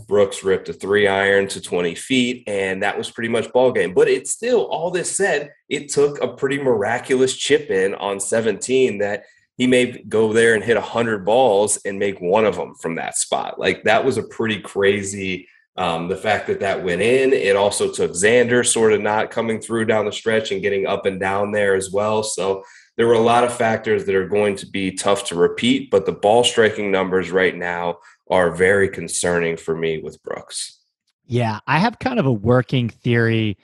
[0.07, 3.93] Brooks ripped a three iron to 20 feet, and that was pretty much ball game.
[3.93, 8.99] But it's still, all this said, it took a pretty miraculous chip in on 17
[8.99, 9.23] that
[9.57, 13.17] he may go there and hit 100 balls and make one of them from that
[13.17, 13.59] spot.
[13.59, 15.49] Like that was a pretty crazy.
[15.77, 19.61] Um, the fact that that went in, it also took Xander sort of not coming
[19.61, 22.23] through down the stretch and getting up and down there as well.
[22.23, 22.63] So
[22.97, 26.05] there were a lot of factors that are going to be tough to repeat, but
[26.05, 30.79] the ball striking numbers right now are very concerning for me with Brooks.
[31.25, 33.57] Yeah, I have kind of a working theory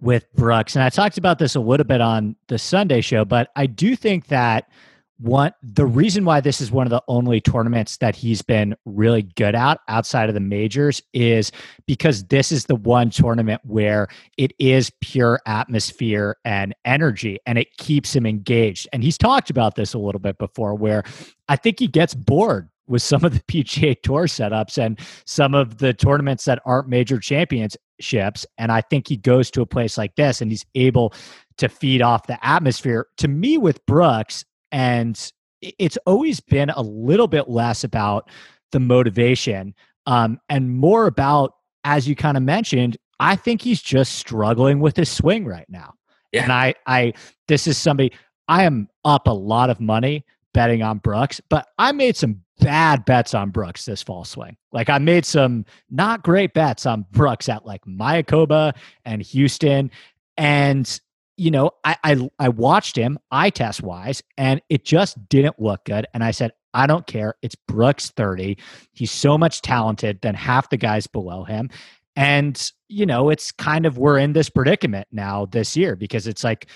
[0.00, 3.50] with Brooks, and I talked about this a little bit on the Sunday show, but
[3.54, 4.68] I do think that
[5.18, 9.22] what the reason why this is one of the only tournaments that he's been really
[9.22, 11.52] good at outside of the majors is
[11.86, 17.76] because this is the one tournament where it is pure atmosphere and energy and it
[17.76, 21.04] keeps him engaged and he's talked about this a little bit before where
[21.48, 25.78] i think he gets bored with some of the PGA Tour setups and some of
[25.78, 28.46] the tournaments that aren't major championships.
[28.58, 31.14] And I think he goes to a place like this and he's able
[31.58, 33.06] to feed off the atmosphere.
[33.18, 34.44] To me, with Brooks,
[34.74, 35.32] and
[35.62, 38.28] it's always been a little bit less about
[38.72, 39.72] the motivation
[40.06, 44.96] um, and more about, as you kind of mentioned, I think he's just struggling with
[44.96, 45.94] his swing right now.
[46.32, 46.42] Yeah.
[46.42, 47.12] And I, I,
[47.46, 48.12] this is somebody
[48.48, 53.04] I am up a lot of money betting on Brooks, but I made some bad
[53.04, 54.56] bets on Brooks this fall swing.
[54.72, 59.92] Like I made some not great bets on Brooks at like Mayakoba and Houston.
[60.36, 61.00] And
[61.36, 65.84] you know, I, I I watched him eye test wise, and it just didn't look
[65.84, 66.06] good.
[66.14, 67.34] And I said, I don't care.
[67.42, 68.58] It's Brooks 30.
[68.92, 71.70] He's so much talented than half the guys below him.
[72.16, 76.44] And, you know, it's kind of we're in this predicament now this year because it's
[76.44, 76.66] like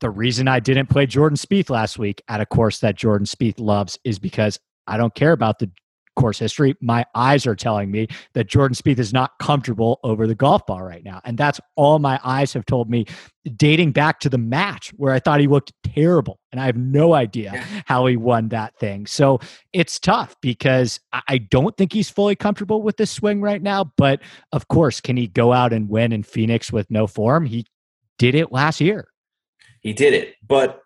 [0.00, 3.60] the reason I didn't play Jordan Spieth last week at a course that Jordan Spieth
[3.60, 5.70] loves is because I don't care about the
[6.14, 10.34] course history, my eyes are telling me that Jordan Spieth is not comfortable over the
[10.34, 11.20] golf ball right now.
[11.24, 13.06] And that's all my eyes have told me
[13.56, 16.38] dating back to the match where I thought he looked terrible.
[16.52, 19.06] And I have no idea how he won that thing.
[19.06, 19.40] So
[19.72, 23.92] it's tough because I don't think he's fully comfortable with this swing right now.
[23.96, 24.20] But
[24.52, 27.46] of course, can he go out and win in Phoenix with no form?
[27.46, 27.66] He
[28.18, 29.08] did it last year.
[29.80, 30.34] He did it.
[30.46, 30.80] But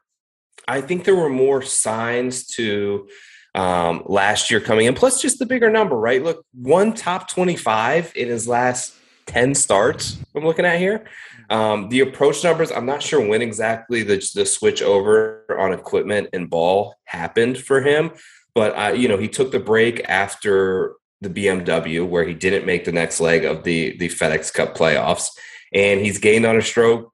[0.69, 3.09] I think there were more signs to
[3.57, 6.23] um, last year coming in, plus just the bigger number, right?
[6.23, 8.95] Look, one top 25 in his last
[9.27, 11.07] 10 starts, I'm looking at here.
[11.49, 16.29] Um, the approach numbers, I'm not sure when exactly the, the switch over on equipment
[16.33, 18.13] and ball happened for him,
[18.55, 22.93] but, you know, he took the break after the BMW where he didn't make the
[22.93, 25.31] next leg of the, the FedEx Cup playoffs.
[25.73, 27.13] And he's gained on a stroke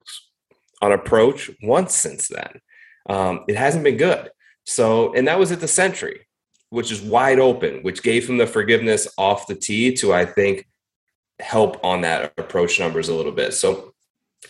[0.81, 2.61] on approach once since then.
[3.09, 4.31] Um, it hasn't been good.
[4.65, 6.27] So, and that was at the Sentry
[6.73, 10.67] which is wide open, which gave him the forgiveness off the tee to, I think,
[11.39, 13.53] help on that approach numbers a little bit.
[13.53, 13.93] So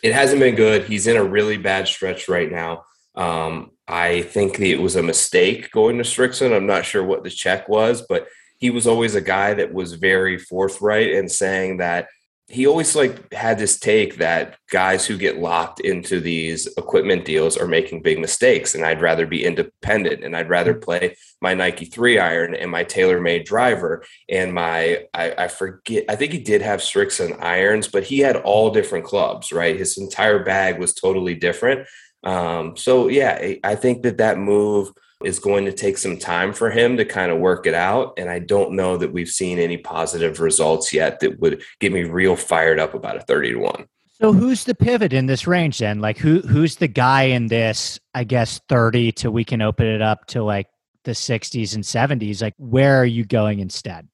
[0.05, 0.85] it hasn't been good.
[0.85, 2.85] He's in a really bad stretch right now.
[3.17, 6.55] Um, I think it was a mistake going to Srixon.
[6.55, 9.95] I'm not sure what the check was, but he was always a guy that was
[9.95, 12.07] very forthright in saying that
[12.53, 17.57] he always like had this take that guys who get locked into these equipment deals
[17.57, 20.85] are making big mistakes and i'd rather be independent and i'd rather mm-hmm.
[20.85, 26.15] play my nike 3 iron and my TaylorMade driver and my I, I, forget i
[26.15, 30.45] think he did have Srixon irons but he had all different clubs right his entire
[30.45, 31.89] bag was totally different
[32.23, 34.91] um, so yeah i think that that move
[35.25, 38.15] is going to take some time for him to kind of work it out.
[38.19, 42.05] And I don't know that we've seen any positive results yet that would get me
[42.05, 43.87] real fired up about a 30 to 1.
[44.23, 46.01] So who's the pivot in this range then?
[46.01, 50.01] Like who who's the guy in this, I guess 30 to we can open it
[50.01, 50.69] up to like
[51.03, 52.41] the 60s and 70s.
[52.41, 54.07] Like where are you going instead?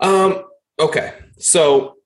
[0.00, 0.44] Um
[0.80, 1.12] okay.
[1.38, 1.96] So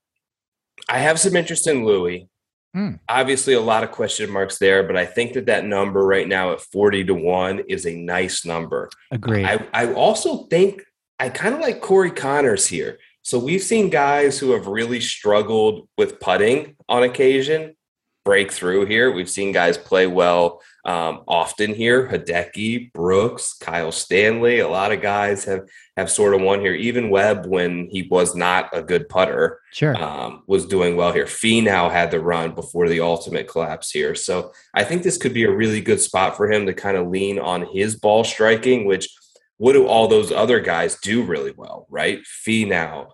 [0.88, 2.28] I have some interest in Louis.
[2.74, 2.94] Hmm.
[3.08, 6.52] Obviously, a lot of question marks there, but I think that that number right now
[6.52, 8.90] at 40 to 1 is a nice number.
[9.12, 9.44] Agreed.
[9.44, 10.82] I, I also think
[11.20, 12.98] I kind of like Corey Conners here.
[13.22, 17.76] So we've seen guys who have really struggled with putting on occasion
[18.24, 19.12] break through here.
[19.12, 22.08] We've seen guys play well um, often here.
[22.08, 24.58] Hideki, Brooks, Kyle Stanley.
[24.58, 26.74] A lot of guys have have sort of won here.
[26.74, 31.26] Even Webb, when he was not a good putter, sure, um, was doing well here.
[31.26, 34.14] Finau had the run before the ultimate collapse here.
[34.14, 37.08] So I think this could be a really good spot for him to kind of
[37.08, 39.08] lean on his ball striking, which
[39.56, 42.20] what do all those other guys do really well, right?
[42.46, 43.08] Finau,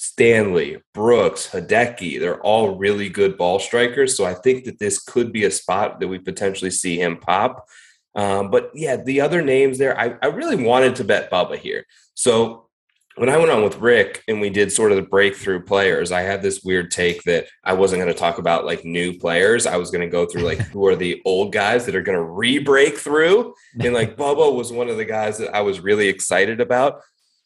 [0.00, 4.16] Stanley, Brooks, Hideki, they're all really good ball strikers.
[4.16, 7.66] So I think that this could be a spot that we potentially see him pop.
[8.14, 11.84] Um, but yeah, the other names there, I, I really wanted to bet Bubba here.
[12.14, 12.68] So
[13.16, 16.20] when I went on with Rick and we did sort of the breakthrough players, I
[16.20, 19.66] had this weird take that I wasn't going to talk about like new players.
[19.66, 22.18] I was going to go through like who are the old guys that are going
[22.18, 23.52] to re break through.
[23.80, 27.00] And like Bubba was one of the guys that I was really excited about.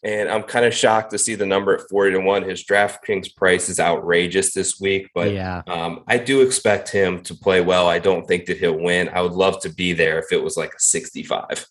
[0.04, 2.42] And I'm kind of shocked to see the number at 40 to 1.
[2.42, 5.62] His DraftKings price is outrageous this week, but yeah.
[5.68, 7.86] um, I do expect him to play well.
[7.86, 9.08] I don't think that he'll win.
[9.10, 11.66] I would love to be there if it was like a 65.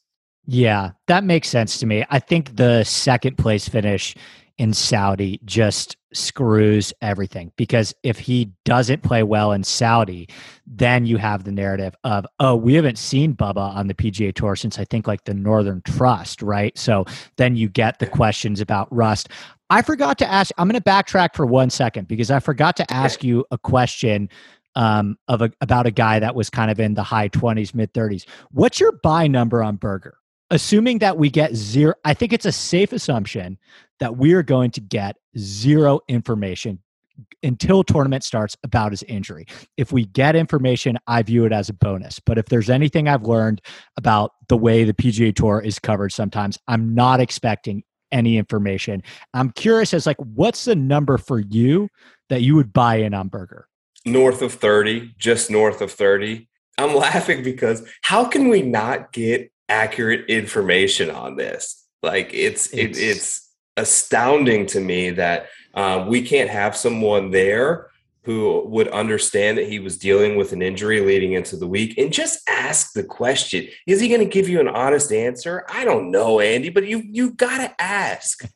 [0.48, 2.06] Yeah, that makes sense to me.
[2.10, 4.16] I think the second place finish
[4.62, 10.30] in Saudi just screws everything because if he doesn't play well in Saudi,
[10.68, 14.56] then you have the narrative of, oh, we haven't seen Bubba on the PGA Tour
[14.56, 16.78] since I think like the Northern Trust, right?
[16.78, 17.06] So
[17.38, 19.30] then you get the questions about rust.
[19.72, 22.94] I forgot to ask, I'm going to backtrack for one second because I forgot to
[22.94, 24.30] ask you a question
[24.76, 27.96] um, of a, about a guy that was kind of in the high 20s, mid
[27.96, 28.26] 30s.
[28.52, 30.21] What's your buy number on Berger?
[30.52, 33.58] Assuming that we get zero, I think it's a safe assumption
[34.00, 36.80] that we are going to get zero information
[37.42, 39.46] until tournament starts about his injury.
[39.78, 42.20] If we get information, I view it as a bonus.
[42.20, 43.62] But if there's anything I've learned
[43.96, 49.04] about the way the PGA Tour is covered sometimes, I'm not expecting any information.
[49.34, 51.88] I'm curious as like what's the number for you
[52.30, 53.68] that you would buy in on Berger?
[54.06, 56.50] North of 30, just north of 30.
[56.78, 61.88] I'm laughing because how can we not get accurate information on this.
[62.04, 67.90] Like it's it's, it, it's astounding to me that uh, we can't have someone there
[68.24, 72.14] who would understand that he was dealing with an injury leading into the week and
[72.14, 75.66] just ask the question is he going to give you an honest answer?
[75.70, 78.44] I don't know andy but you you got to ask.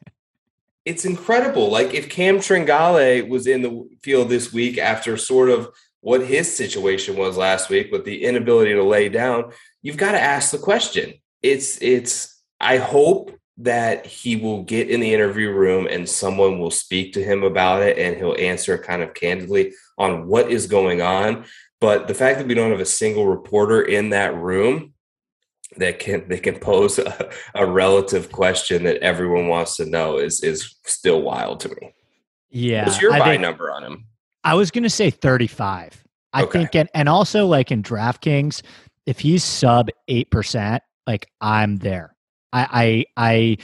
[0.85, 1.71] It's incredible.
[1.71, 5.69] Like if cam tringale was in the field this week after sort of
[6.01, 9.51] what his situation was last week with the inability to lay down
[9.85, 11.13] you've got to ask the question.
[11.43, 16.71] It's it's I hope that he will get in the interview room and someone will
[16.71, 21.01] speak to him about it and he'll answer kind of candidly on what is going
[21.01, 21.45] on.
[21.79, 24.93] But the fact that we don't have a single reporter in that room
[25.77, 30.41] that can they can pose a, a relative question that everyone wants to know is
[30.41, 31.93] is still wild to me.
[32.49, 32.85] Yeah.
[32.85, 34.05] What's your I buy think, number on him?
[34.43, 36.03] I was gonna say 35.
[36.33, 36.51] I okay.
[36.51, 38.61] think and, and also like in DraftKings,
[39.05, 42.15] if he's sub eight percent, like I'm there.
[42.51, 43.57] I I I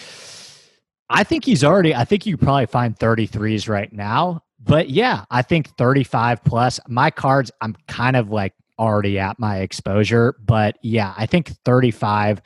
[1.10, 1.94] I think he's already.
[1.94, 4.44] I think you probably find 33s right now.
[4.64, 6.80] But yeah, I think 35 plus.
[6.88, 10.36] My cards, I'm kind of like already at my exposure.
[10.46, 12.42] But yeah, I think 35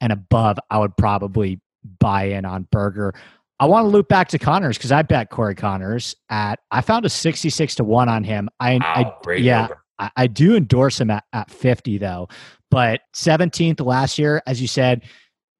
[0.00, 1.60] and above, I would probably
[1.98, 3.14] buy in on Berger.
[3.60, 7.04] I want to loop back to Conners because I bet Corey Conners at I found
[7.04, 8.48] a 66 to 1 on him.
[8.60, 9.84] I, I yeah, number.
[9.98, 12.28] I, I do endorse him at, at 50 though.
[12.70, 15.02] But 17th last year, as you said,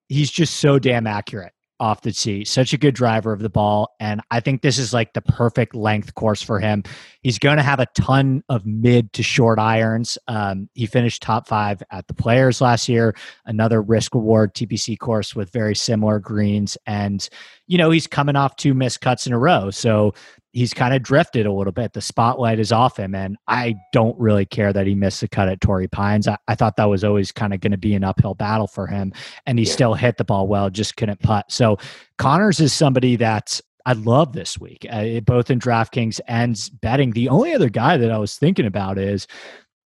[0.08, 2.44] he's just so damn accurate off the tee.
[2.44, 3.94] Such a good driver of the ball.
[4.00, 6.82] And I think this is like the perfect length course for him.
[7.22, 10.18] He's going to have a ton of mid to short irons.
[10.26, 13.14] Um, he finished top five at the players last year,
[13.46, 16.76] another risk reward TPC course with very similar greens.
[16.86, 17.28] And,
[17.66, 19.70] you know, he's coming off two missed cuts in a row.
[19.70, 20.14] So
[20.52, 21.92] he's kind of drifted a little bit.
[21.92, 25.48] The spotlight is off him, and I don't really care that he missed the cut
[25.48, 26.26] at Torrey Pines.
[26.26, 28.86] I, I thought that was always kind of going to be an uphill battle for
[28.86, 29.12] him,
[29.46, 29.72] and he yeah.
[29.72, 31.46] still hit the ball well, just couldn't putt.
[31.50, 31.78] So
[32.18, 37.12] Conners is somebody that I love this week, uh, both in DraftKings and betting.
[37.12, 39.26] The only other guy that I was thinking about is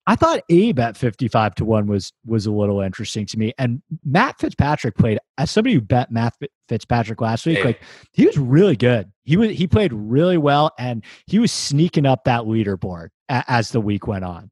[0.07, 3.53] I thought Abe at 55 to 1 was was a little interesting to me.
[3.59, 6.35] And Matt Fitzpatrick played as somebody who bet Matt
[6.73, 7.83] Fitzpatrick last week, like
[8.13, 9.13] he was really good.
[9.25, 13.73] He was he played really well and he was sneaking up that leaderboard a, as
[13.73, 14.51] the week went on.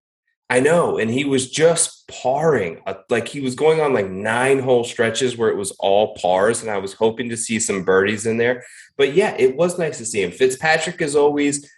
[0.50, 2.82] I know, and he was just parring.
[2.86, 6.60] Uh, like he was going on like nine hole stretches where it was all pars,
[6.60, 8.64] and I was hoping to see some birdies in there.
[8.98, 10.30] But yeah, it was nice to see him.
[10.30, 11.70] Fitzpatrick is always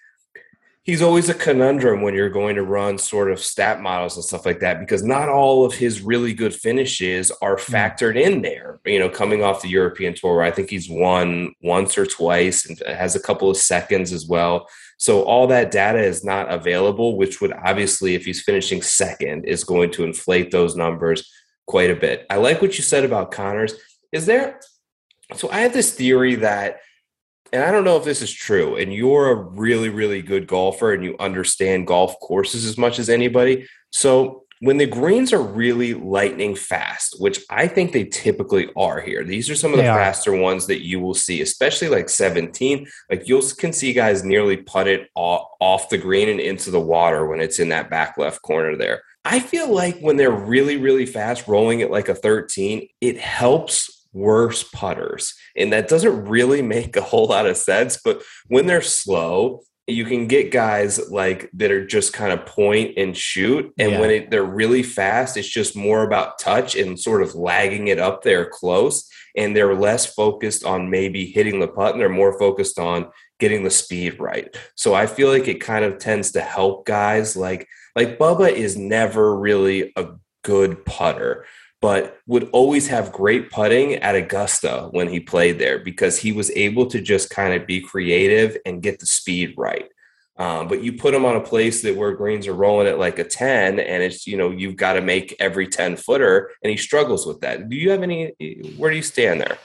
[0.84, 4.44] he's always a conundrum when you're going to run sort of stat models and stuff
[4.44, 7.72] like that because not all of his really good finishes are hmm.
[7.72, 8.80] factored in there.
[8.84, 12.80] You know, coming off the European tour, I think he's won once or twice and
[12.86, 14.68] has a couple of seconds as well.
[14.98, 19.64] So all that data is not available, which would obviously, if he's finishing second, is
[19.64, 21.28] going to inflate those numbers
[21.66, 22.26] quite a bit.
[22.30, 23.74] I like what you said about conners
[24.12, 24.60] Is there?
[25.36, 26.80] So I have this theory that
[27.52, 30.92] and I don't know if this is true, and you're a really, really good golfer
[30.92, 33.68] and you understand golf courses as much as anybody.
[33.90, 39.24] So when the greens are really lightning fast, which I think they typically are here,
[39.24, 42.86] these are some of the faster ones that you will see, especially like 17.
[43.10, 46.80] Like you'll can see guys nearly put it off, off the green and into the
[46.80, 49.02] water when it's in that back left corner there.
[49.24, 54.01] I feel like when they're really, really fast, rolling it like a 13, it helps
[54.12, 55.34] worse putters.
[55.56, 57.98] And that doesn't really make a whole lot of sense.
[58.02, 62.96] But when they're slow, you can get guys like that are just kind of point
[62.96, 63.72] and shoot.
[63.78, 64.00] And yeah.
[64.00, 67.98] when it, they're really fast, it's just more about touch and sort of lagging it
[67.98, 69.08] up there close.
[69.36, 73.10] and they're less focused on maybe hitting the putt and they're more focused on
[73.40, 74.56] getting the speed right.
[74.76, 78.76] So I feel like it kind of tends to help guys like like Bubba is
[78.76, 80.10] never really a
[80.44, 81.44] good putter
[81.82, 86.48] but would always have great putting at Augusta when he played there because he was
[86.52, 89.88] able to just kind of be creative and get the speed right.
[90.36, 93.18] Um, but you put him on a place that where greens are rolling at like
[93.18, 96.76] a 10 and it's, you know, you've got to make every 10 footer and he
[96.76, 97.68] struggles with that.
[97.68, 98.32] Do you have any,
[98.76, 99.58] where do you stand there?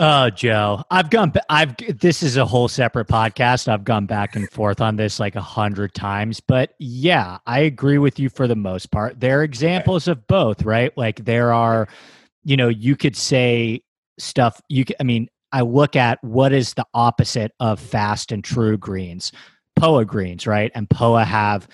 [0.00, 1.32] Oh, Joe, I've gone.
[1.50, 3.66] I've this is a whole separate podcast.
[3.66, 7.98] I've gone back and forth on this like a hundred times, but yeah, I agree
[7.98, 9.18] with you for the most part.
[9.18, 10.96] There are examples of both, right?
[10.96, 11.88] Like there are,
[12.44, 13.82] you know, you could say
[14.20, 14.60] stuff.
[14.68, 19.32] You, I mean, I look at what is the opposite of fast and true greens,
[19.74, 20.70] POA greens, right?
[20.76, 21.66] And POA have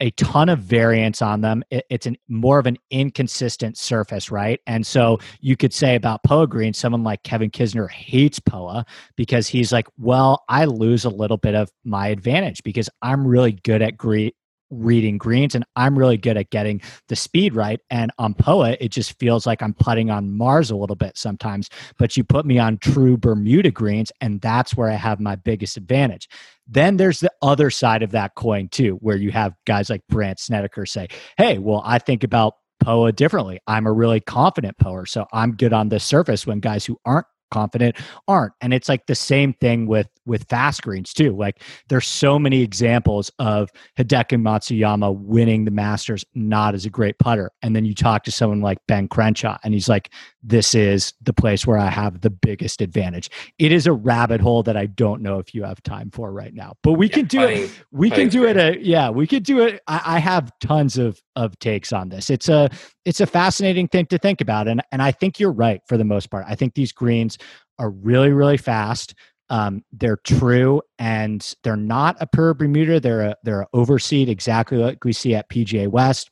[0.00, 1.62] a ton of variance on them.
[1.70, 4.60] It, it's an more of an inconsistent surface, right?
[4.66, 8.84] And so you could say about Poa Green, someone like Kevin Kisner hates Poa
[9.16, 13.52] because he's like, well, I lose a little bit of my advantage because I'm really
[13.52, 14.32] good at green
[14.70, 17.80] reading greens and I'm really good at getting the speed right.
[17.90, 21.68] And on Poa, it just feels like I'm putting on Mars a little bit sometimes.
[21.98, 25.76] But you put me on true Bermuda greens, and that's where I have my biggest
[25.76, 26.28] advantage.
[26.66, 30.38] Then there's the other side of that coin too, where you have guys like Brandt
[30.38, 33.58] Snedeker say, "Hey, well, I think about POA differently.
[33.66, 37.26] I'm a really confident poer, so I'm good on the surface when guys who aren't
[37.50, 37.96] confident
[38.26, 38.52] aren't.
[38.60, 41.34] And it's like the same thing with with fast greens too.
[41.34, 47.18] Like there's so many examples of hideki matsuyama winning the masters not as a great
[47.18, 47.50] putter.
[47.62, 51.32] And then you talk to someone like ben crenshaw and he's like this is the
[51.32, 53.30] place where i have the biggest advantage.
[53.58, 56.54] It is a rabbit hole that i don't know if you have time for right
[56.54, 57.70] now but we yeah, can do it.
[57.90, 59.82] We can do it a, yeah we could do it.
[59.88, 62.30] I, I have tons of of takes on this.
[62.30, 62.68] It's a
[63.04, 64.68] it's a fascinating thing to think about.
[64.68, 66.44] And and i think you're right for the most part.
[66.46, 67.37] I think these greens
[67.78, 69.14] are really, really fast.
[69.50, 73.00] Um, they're true and they're not a pure Bermuda.
[73.00, 76.30] They're a they're an overseed, exactly like we see at PGA West.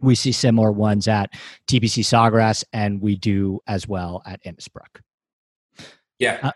[0.00, 1.32] We see similar ones at
[1.68, 5.00] TPC Sawgrass, and we do as well at Innisbrook.
[6.18, 6.38] Yeah.
[6.42, 6.52] Uh,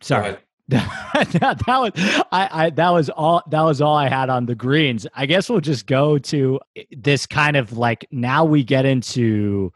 [0.00, 0.36] sorry.
[0.68, 1.92] that, that was
[2.32, 5.06] I, I that was all that was all I had on the greens.
[5.14, 6.60] I guess we'll just go to
[6.90, 9.72] this kind of like now we get into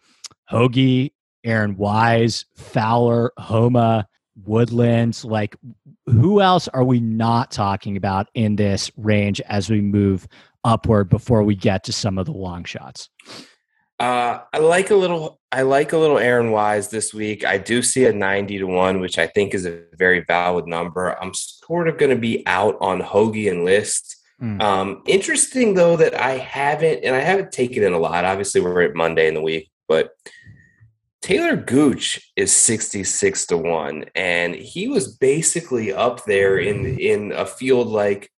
[0.49, 1.11] Hoge
[1.47, 4.07] Aaron Wise, Fowler, Homa,
[4.45, 5.25] Woodlands.
[5.25, 5.57] Like,
[6.07, 10.27] who else are we not talking about in this range as we move
[10.65, 13.09] upward before we get to some of the long shots?
[13.99, 15.41] Uh, I like a little.
[15.51, 17.47] I like a little Aaron Wise this week.
[17.47, 21.19] I do see a ninety to one, which I think is a very valid number.
[21.19, 24.17] I'm sort of going to be out on Hoge and List.
[24.43, 24.61] Mm.
[24.61, 28.27] Um, interesting though that I haven't, and I haven't taken in a lot.
[28.27, 30.11] Obviously, we're at Monday in the week, but
[31.23, 37.47] Talor Gooch is 66 to 1 and he was basically up there in in a
[37.47, 38.31] field like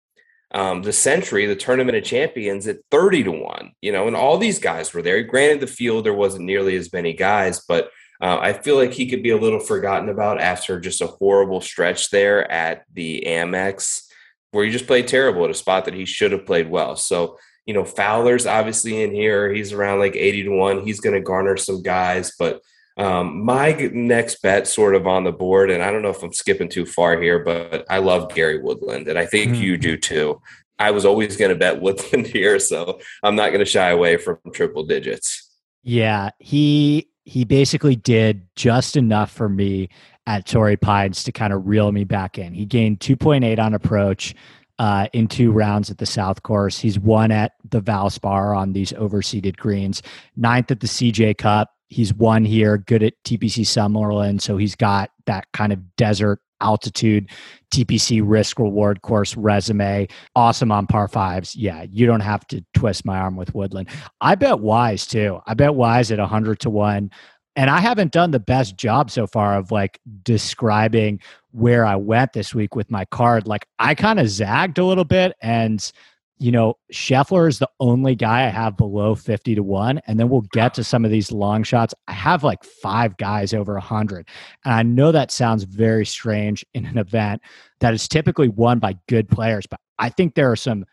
[0.53, 4.39] um, the Sentry, the Tournament of Champions at 30 to 1, you know, and all
[4.39, 5.23] these guys were there.
[5.23, 9.09] Granted the field there wasn't nearly as many guys, but uh, I feel like he
[9.09, 14.03] could be a little forgotten about after just a horrible stretch there at the Amex
[14.51, 16.97] where he just played terrible at a spot that he should have played well.
[16.97, 17.39] So,
[17.69, 19.53] you know, Fowler's obviously in here.
[19.53, 20.87] He's around like 80 to 1.
[20.87, 22.63] He's going to garner some guys, but
[22.97, 26.33] um, my next bet, sort of on the board, and I don't know if I'm
[26.33, 29.63] skipping too far here, but I love Gary Woodland, and I think mm-hmm.
[29.63, 30.41] you do too.
[30.79, 34.17] I was always going to bet Woodland here, so I'm not going to shy away
[34.17, 35.51] from triple digits.
[35.85, 39.91] Yeah, he he basically did just enough for me
[40.27, 42.55] at Torrey Pines to kind of reel me back in.
[42.55, 44.35] He gained 2.8 on approach
[44.79, 46.79] uh, in two rounds at the South Course.
[46.79, 50.03] He's won at the Valspar on these overseeded greens,
[50.37, 55.11] ninth at the CJ Cup, he's won here, good at TPC Summerlin, so he's got
[55.27, 57.31] that kind of desert altitude
[57.73, 60.09] TPC risk reward course resume.
[60.35, 61.55] Awesome on par fives.
[61.55, 63.89] Yeah, you don't have to twist my arm with Woodland.
[64.21, 65.41] I bet Wise too.
[65.47, 67.11] I bet Wise at 100 to 1.
[67.59, 71.19] And I haven't done the best job so far of like describing
[71.51, 73.49] where I went this week with my card.
[73.49, 75.91] Like I kind of zagged a little bit and
[76.39, 80.01] you know, Scheffler is the only guy I have below 50 to 1.
[80.07, 81.93] And then we'll get to some of these long shots.
[82.07, 84.29] I have like five guys over 100.
[84.65, 87.43] And I know that sounds very strange in an event
[87.81, 90.85] that is typically won by good players, but I think there are some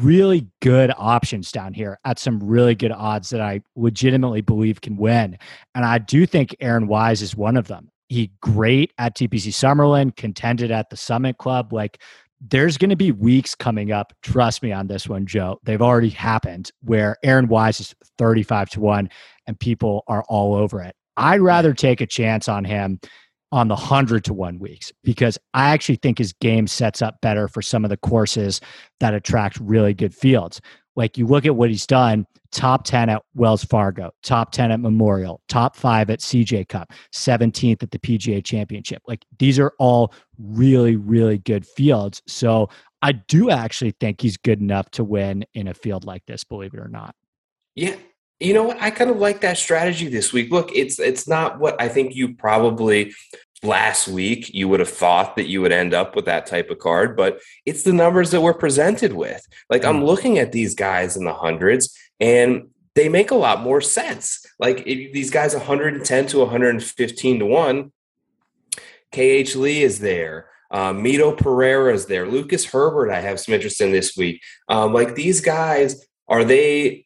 [0.00, 4.96] really good options down here at some really good odds that I legitimately believe can
[4.96, 5.38] win.
[5.74, 7.90] And I do think Aaron Wise is one of them.
[8.08, 11.72] He great at TPC Summerlin, contended at the Summit Club.
[11.72, 12.00] Like
[12.40, 14.12] there's going to be weeks coming up.
[14.22, 15.60] Trust me on this one, Joe.
[15.64, 19.10] They've already happened where Aaron Wise is 35 to 1
[19.46, 20.94] and people are all over it.
[21.16, 23.00] I'd rather take a chance on him
[23.52, 27.48] on the 100 to 1 weeks because I actually think his game sets up better
[27.48, 28.60] for some of the courses
[29.00, 30.60] that attract really good fields.
[30.96, 34.80] Like you look at what he's done top 10 at Wells Fargo, top 10 at
[34.80, 39.02] Memorial, top five at CJ Cup, 17th at the PGA Championship.
[39.06, 42.22] Like these are all really, really good fields.
[42.26, 42.70] So
[43.02, 46.72] I do actually think he's good enough to win in a field like this, believe
[46.72, 47.14] it or not.
[47.74, 47.96] Yeah.
[48.38, 48.80] You know what?
[48.80, 50.50] I kind of like that strategy this week.
[50.50, 53.14] Look, it's it's not what I think you probably
[53.62, 56.78] last week you would have thought that you would end up with that type of
[56.78, 59.46] card, but it's the numbers that we're presented with.
[59.70, 60.06] Like I'm mm.
[60.06, 64.44] looking at these guys in the hundreds and they make a lot more sense.
[64.58, 67.92] Like these guys 110 to 115 to 1.
[69.12, 70.48] KH Lee is there.
[70.70, 72.26] Uh, Mito Pereira is there.
[72.26, 74.42] Lucas Herbert, I have some interest in this week.
[74.68, 77.05] Um, like these guys, are they,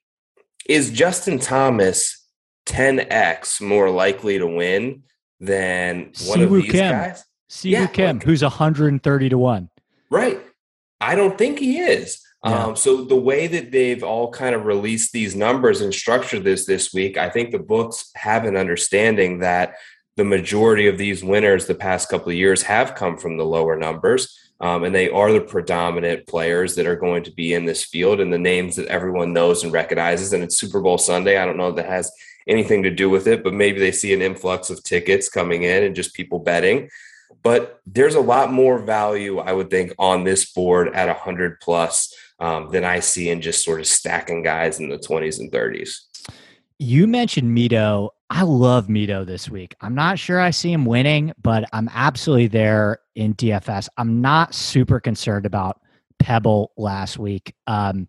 [0.71, 2.25] is Justin Thomas
[2.67, 5.03] 10x more likely to win
[5.41, 6.93] than one Siwoo of these Kim.
[6.93, 7.25] guys?
[7.51, 9.71] Siwoo yeah, Kim, like, who's 130 to 1.
[10.11, 10.41] Right.
[11.01, 12.23] I don't think he is.
[12.45, 12.67] Yeah.
[12.67, 16.67] Um, so the way that they've all kind of released these numbers and structured this
[16.67, 19.75] this week, I think the books have an understanding that
[20.17, 23.77] the majority of these winners the past couple of years have come from the lower
[23.77, 24.39] numbers.
[24.61, 28.21] Um, and they are the predominant players that are going to be in this field
[28.21, 30.33] and the names that everyone knows and recognizes.
[30.33, 31.39] And it's Super Bowl Sunday.
[31.39, 32.13] I don't know if that has
[32.47, 35.85] anything to do with it, but maybe they see an influx of tickets coming in
[35.85, 36.91] and just people betting.
[37.43, 42.15] But there's a lot more value, I would think, on this board at 100 plus
[42.39, 46.01] um, than I see in just sort of stacking guys in the 20s and 30s.
[46.79, 48.11] You mentioned Mito.
[48.33, 49.75] I love Mito this week.
[49.81, 53.89] I'm not sure I see him winning, but I'm absolutely there in DFS.
[53.97, 55.81] I'm not super concerned about
[56.21, 57.55] Pebble last week.
[57.67, 58.07] Um,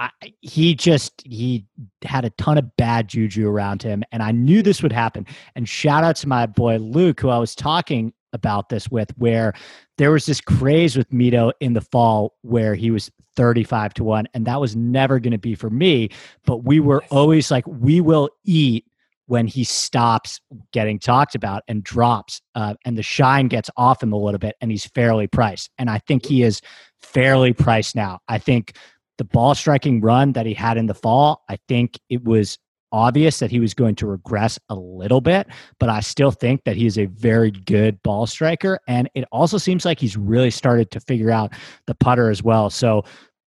[0.00, 0.10] I,
[0.40, 1.66] he just he
[2.02, 5.24] had a ton of bad juju around him, and I knew this would happen.
[5.54, 9.52] And shout out to my boy Luke, who I was talking about this with, where
[9.98, 14.28] there was this craze with Mito in the fall where he was 35 to 1
[14.34, 16.10] and that was never going to be for me
[16.44, 18.84] but we were always like we will eat
[19.30, 20.40] when he stops
[20.72, 24.56] getting talked about and drops uh, and the shine gets off him a little bit
[24.60, 26.60] and he's fairly priced and i think he is
[27.00, 28.76] fairly priced now i think
[29.18, 32.58] the ball striking run that he had in the fall i think it was
[32.92, 35.46] obvious that he was going to regress a little bit,
[35.78, 38.80] but I still think that he is a very good ball striker.
[38.88, 41.52] And it also seems like he's really started to figure out
[41.86, 42.68] the putter as well.
[42.68, 43.04] So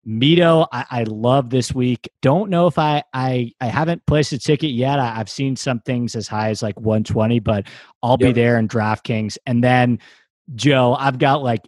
[0.06, 2.10] Mito, I, I, love this week.
[2.22, 4.98] Don't know if I I, I haven't placed a ticket yet.
[4.98, 7.68] I, have seen some things as high as like 120, but
[8.02, 8.30] I'll yep.
[8.30, 9.38] be there in DraftKings.
[9.46, 10.00] And then
[10.56, 11.62] Joe, I've got like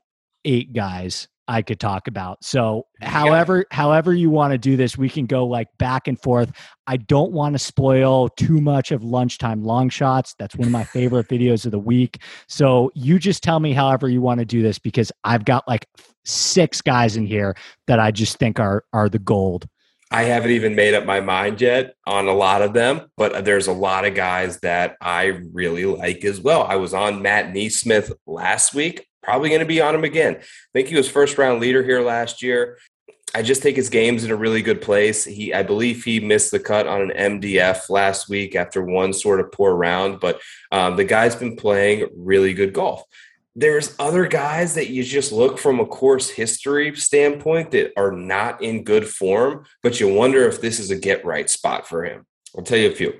[0.44, 2.42] eight guys I could talk about.
[2.42, 3.76] So however yeah.
[3.76, 6.52] however you want to do this, we can go like back and forth.
[6.86, 10.34] I don't want to spoil too much of lunchtime long shots.
[10.38, 12.22] That's one of my favorite videos of the week.
[12.48, 15.86] So you just tell me however you want to do this because I've got like
[16.24, 19.68] six guys in here that I just think are are the gold.
[20.10, 23.66] I haven't even made up my mind yet on a lot of them, but there's
[23.66, 26.62] a lot of guys that I really like as well.
[26.62, 30.36] I was on Matt NeSmith last week probably going to be on him again.
[30.36, 32.78] I think he was first round leader here last year.
[33.36, 35.24] I just think his game's in a really good place.
[35.24, 39.40] He, I believe, he missed the cut on an MDF last week after one sort
[39.40, 43.02] of poor round, but um, the guy's been playing really good golf.
[43.56, 48.62] There's other guys that you just look from a course history standpoint that are not
[48.62, 52.26] in good form, but you wonder if this is a get right spot for him.
[52.56, 53.14] I'll tell you a few.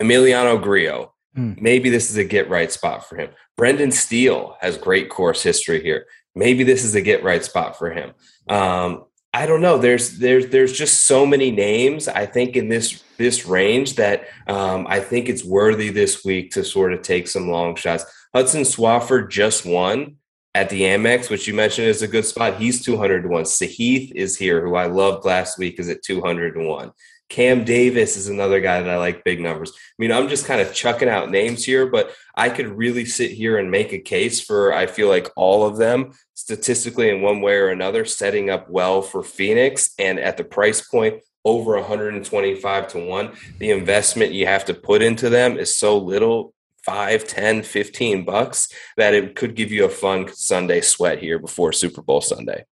[0.00, 1.54] Emiliano Grillo, Hmm.
[1.58, 3.30] Maybe this is a get right spot for him.
[3.56, 6.06] Brendan Steele has great course history here.
[6.34, 8.12] Maybe this is a get right spot for him.
[8.48, 9.04] Um,
[9.34, 9.78] I don't know.
[9.78, 12.08] There's there's there's just so many names.
[12.08, 16.64] I think in this this range that um, I think it's worthy this week to
[16.64, 18.04] sort of take some long shots.
[18.34, 20.16] Hudson Swafford just won
[20.54, 22.56] at the Amex, which you mentioned is a good spot.
[22.56, 23.44] He's 200 to 1.
[23.44, 26.90] Sahith is here, who I loved last week, is at 200 to 1.
[27.28, 29.72] Cam Davis is another guy that I like big numbers.
[29.74, 33.30] I mean, I'm just kind of chucking out names here, but I could really sit
[33.30, 37.40] here and make a case for, I feel like all of them statistically in one
[37.40, 39.90] way or another, setting up well for Phoenix.
[39.98, 45.02] And at the price point, over 125 to 1, the investment you have to put
[45.02, 46.54] into them is so little
[46.84, 51.72] 5, 10, 15 bucks that it could give you a fun Sunday sweat here before
[51.72, 52.64] Super Bowl Sunday.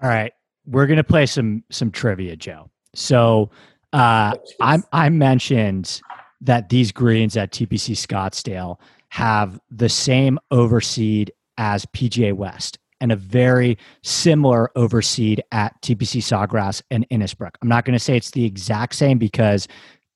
[0.00, 0.32] All right.
[0.66, 2.70] We're going to play some some trivia, Joe.
[2.94, 3.50] So
[3.96, 6.02] uh, I, I mentioned
[6.42, 8.78] that these greens at TPC Scottsdale
[9.08, 16.82] have the same overseed as PGA West and a very similar overseed at TPC Sawgrass
[16.90, 17.52] and Innisbrook.
[17.62, 19.66] I'm not going to say it's the exact same because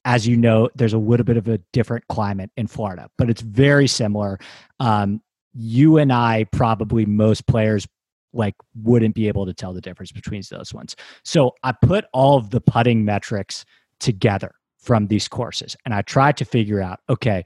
[0.05, 3.43] as you know, there's a little bit of a different climate in Florida, but it's
[3.43, 4.39] very similar.
[4.79, 5.23] Um,
[5.55, 7.89] you and I probably most players
[8.33, 10.97] like wouldn't be able to tell the difference between those ones.
[11.25, 13.65] So I put all of the putting metrics
[13.99, 17.45] together from these courses and I tried to figure out okay,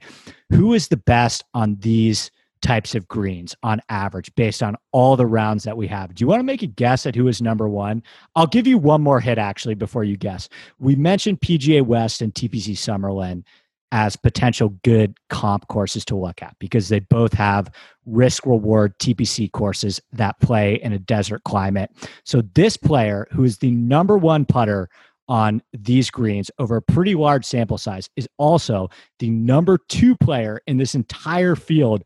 [0.49, 2.31] who is the best on these
[2.61, 6.15] types of greens on average based on all the rounds that we have.
[6.15, 8.01] Do you want to make a guess at who is number one?
[8.35, 10.49] I'll give you one more hit actually before you guess.
[10.79, 13.43] We mentioned PGA West and TPC Summerlin
[13.91, 17.71] as potential good comp courses to look at because they both have
[18.05, 21.91] risk reward TPC courses that play in a desert climate.
[22.23, 24.89] So, this player, who is the number one putter
[25.27, 30.61] on these greens over a pretty large sample size, is also the number two player
[30.67, 32.03] in this entire field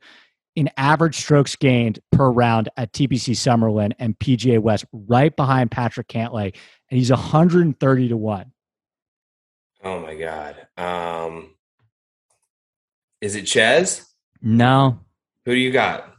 [0.55, 6.07] in average strokes gained per round at TPC Summerlin and PGA West, right behind Patrick
[6.07, 6.53] Cantlay,
[6.89, 8.51] and he's 130 to one.
[9.83, 10.67] Oh my god.
[10.75, 11.51] Um,
[13.21, 14.05] is it Chez?
[14.41, 14.99] No.
[15.45, 16.13] Who do you got?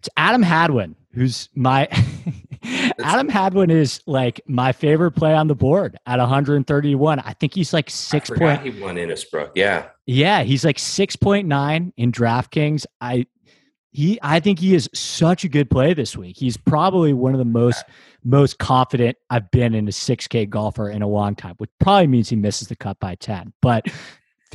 [0.00, 1.88] It's Adam Hadwin, who's my
[2.98, 7.20] Adam Hadwin is like my favorite play on the board at 131.
[7.20, 8.62] I think he's like six point.
[8.62, 9.52] He won Innisbrook.
[9.54, 9.88] Yeah.
[10.06, 12.86] Yeah, he's like 6.9 in DraftKings.
[13.00, 13.26] I
[13.90, 16.36] he I think he is such a good play this week.
[16.36, 17.84] He's probably one of the most
[18.24, 22.28] most confident I've been in a 6K golfer in a long time, which probably means
[22.28, 23.52] he misses the cut by 10.
[23.60, 23.86] But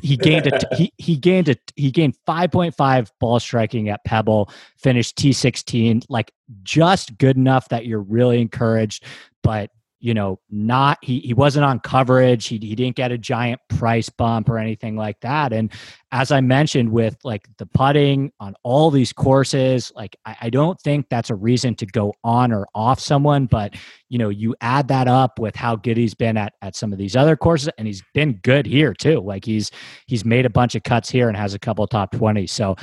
[0.01, 5.17] he gained a he he gained a he gained 5.5 ball striking at Pebble, finished
[5.17, 6.31] T16, like
[6.63, 9.03] just good enough that you're really encouraged,
[9.43, 12.47] but you know, not he he wasn't on coverage.
[12.47, 15.53] He he didn't get a giant price bump or anything like that.
[15.53, 15.71] And
[16.11, 20.79] as I mentioned, with like the putting on all these courses, like I, I don't
[20.81, 23.47] think that's a reason to go on or off someone.
[23.47, 23.75] But
[24.09, 26.99] you know, you add that up with how good he's been at at some of
[26.99, 29.19] these other courses, and he's been good here too.
[29.21, 29.71] Like he's
[30.05, 32.45] he's made a bunch of cuts here and has a couple top twenty.
[32.45, 32.75] So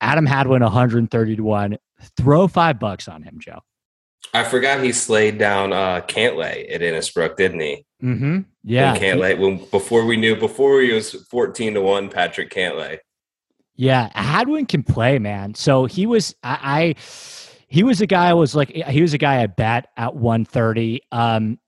[0.00, 1.78] Adam Hadwin 130 to one.
[2.16, 3.60] Throw five bucks on him, Joe.
[4.32, 7.84] I forgot he slayed down uh Cantlay at Innisbrook, didn't he?
[8.02, 8.40] Mm-hmm.
[8.64, 8.92] Yeah.
[8.92, 12.98] When Cantlay when before we knew before he was 14 to 1, Patrick Cantlay.
[13.74, 15.54] Yeah, Hadwin can play, man.
[15.54, 16.94] So he was I, I
[17.66, 21.02] he was a guy I was like he was a guy I bet at 130.
[21.12, 21.58] Um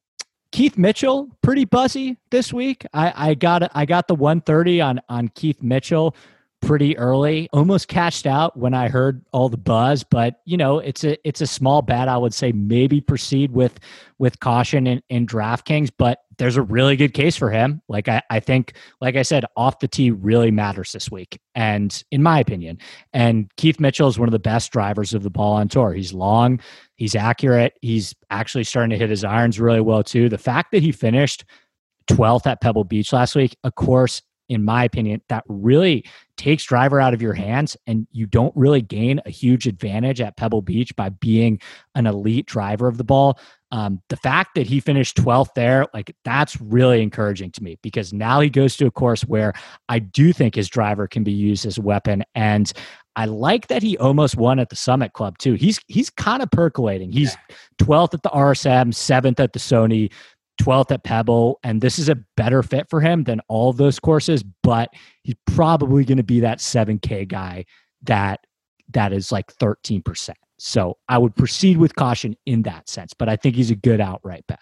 [0.52, 2.84] Keith Mitchell, pretty buzzy this week.
[2.92, 6.14] I, I got I got the 130 on on Keith Mitchell
[6.62, 7.48] pretty early.
[7.52, 11.40] Almost cashed out when I heard all the buzz, but you know, it's a it's
[11.40, 12.08] a small bet.
[12.08, 13.78] I would say maybe proceed with
[14.18, 17.82] with caution in, in DraftKings, but there's a really good case for him.
[17.88, 21.38] Like I, I think, like I said, off the tee really matters this week.
[21.54, 22.78] And in my opinion,
[23.12, 25.92] and Keith Mitchell is one of the best drivers of the ball on tour.
[25.92, 26.60] He's long,
[26.96, 30.28] he's accurate, he's actually starting to hit his irons really well too.
[30.28, 31.44] The fact that he finished
[32.10, 34.22] 12th at Pebble Beach last week, of course,
[34.52, 36.04] in my opinion, that really
[36.36, 40.36] takes driver out of your hands and you don't really gain a huge advantage at
[40.36, 41.60] Pebble Beach by being
[41.94, 43.38] an elite driver of the ball.
[43.70, 48.12] Um, the fact that he finished 12th there, like that's really encouraging to me because
[48.12, 49.54] now he goes to a course where
[49.88, 52.22] I do think his driver can be used as a weapon.
[52.34, 52.70] And
[53.16, 55.54] I like that he almost won at the Summit Club too.
[55.54, 57.12] He's he's kind of percolating.
[57.12, 57.36] He's
[57.78, 60.10] 12th at the RSM, 7th at the Sony,
[60.60, 63.98] 12th at Pebble, and this is a better fit for him than all of those
[63.98, 64.90] courses, but
[65.22, 67.64] he's probably going to be that 7K guy
[68.02, 68.40] that
[68.90, 70.30] that is like 13%.
[70.58, 74.00] So I would proceed with caution in that sense, but I think he's a good
[74.00, 74.60] outright bet.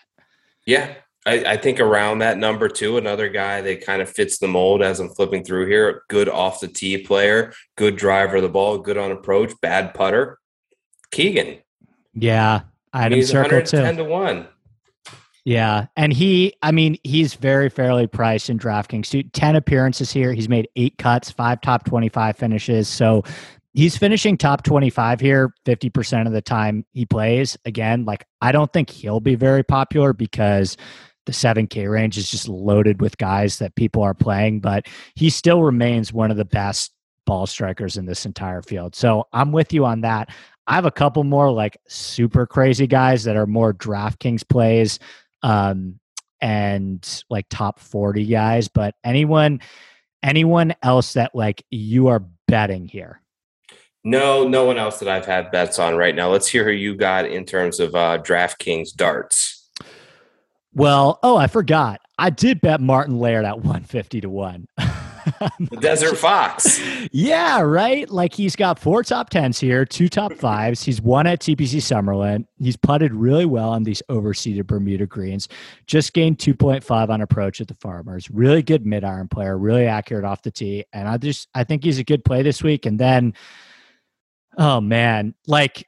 [0.66, 0.95] Yeah.
[1.26, 4.82] I, I think around that number two, another guy that kind of fits the mold
[4.82, 6.05] as I'm flipping through here.
[6.09, 10.38] Good off the tee player, good driver of the ball, good on approach, bad putter.
[11.11, 11.59] Keegan.
[12.14, 12.62] Yeah.
[12.93, 13.76] I had him circled too.
[13.76, 14.49] 10 to 1.
[15.51, 19.32] Yeah, and he, I mean, he's very fairly priced in DraftKings.
[19.32, 20.32] Ten appearances here.
[20.32, 22.86] He's made eight cuts, five top twenty-five finishes.
[22.86, 23.24] So
[23.74, 27.59] he's finishing top twenty-five here fifty percent of the time he plays.
[27.64, 30.76] Again, like I don't think he'll be very popular because
[31.26, 34.86] the 7K range is just loaded with guys that people are playing, but
[35.16, 36.92] he still remains one of the best
[37.26, 38.94] ball strikers in this entire field.
[38.94, 40.30] So I'm with you on that.
[40.68, 45.01] I have a couple more like super crazy guys that are more DraftKings plays
[45.43, 45.99] um,
[46.41, 49.61] and like top 40 guys, but anyone
[50.22, 53.20] anyone else that like you are betting here?
[54.03, 56.30] No, no one else that I've had bets on right now.
[56.30, 59.68] Let's hear who you got in terms of uh, DraftKings darts.
[60.72, 62.01] Well, oh, I forgot.
[62.18, 64.66] I did bet Martin Laird at 150 to 1.
[65.59, 66.81] the Desert Fox.
[67.12, 68.09] Yeah, right.
[68.09, 70.83] Like he's got four top tens here, two top fives.
[70.83, 72.47] He's won at TPC Summerlin.
[72.59, 75.49] He's putted really well on these overseeded Bermuda greens.
[75.87, 78.31] Just gained 2.5 on approach at the Farmers.
[78.31, 80.85] Really good mid iron player, really accurate off the tee.
[80.93, 82.87] And I just I think he's a good play this week.
[82.87, 83.35] And then,
[84.59, 85.87] oh man, like,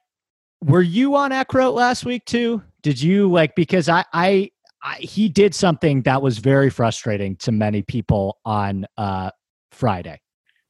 [0.63, 2.63] were you on Eckroat last week too?
[2.83, 4.51] Did you like because I I
[4.83, 9.31] I, he did something that was very frustrating to many people on uh,
[9.71, 10.21] Friday.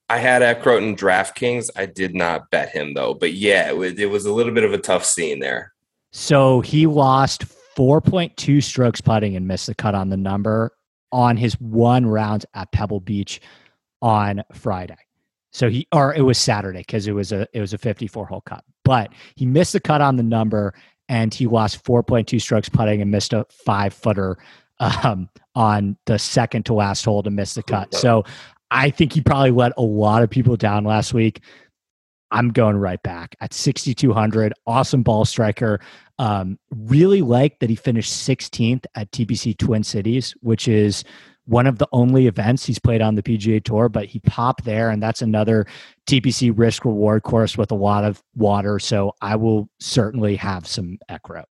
[0.09, 1.71] I had Eckroat in DraftKings.
[1.77, 4.65] I did not bet him though, but yeah, it was, it was a little bit
[4.65, 5.73] of a tough scene there.
[6.11, 7.45] So he lost
[7.77, 10.73] 4.2 strokes putting and missed the cut on the number
[11.11, 13.41] on his one round at Pebble Beach
[14.03, 14.97] on Friday.
[15.53, 18.41] So he or it was Saturday because it was a it was a 54 hole
[18.41, 18.65] cut.
[18.85, 20.75] But he missed the cut on the number
[21.13, 24.39] and he lost 4.2 strokes putting and missed a five footer
[24.81, 27.95] um, on the second to last hole to miss the cut.
[27.95, 28.25] So
[28.71, 31.43] I think he probably let a lot of people down last week.
[32.31, 34.55] I'm going right back at 6,200.
[34.67, 35.81] Awesome ball striker.
[36.19, 41.05] Um, really like that he finished 16th at TPC Twin Cities, which is
[41.47, 44.91] one of the only events he's played on the PGA Tour, but he popped there,
[44.91, 45.67] and that's another
[46.07, 48.79] TPC risk reward course with a lot of water.
[48.79, 51.45] So I will certainly have some Eckroat.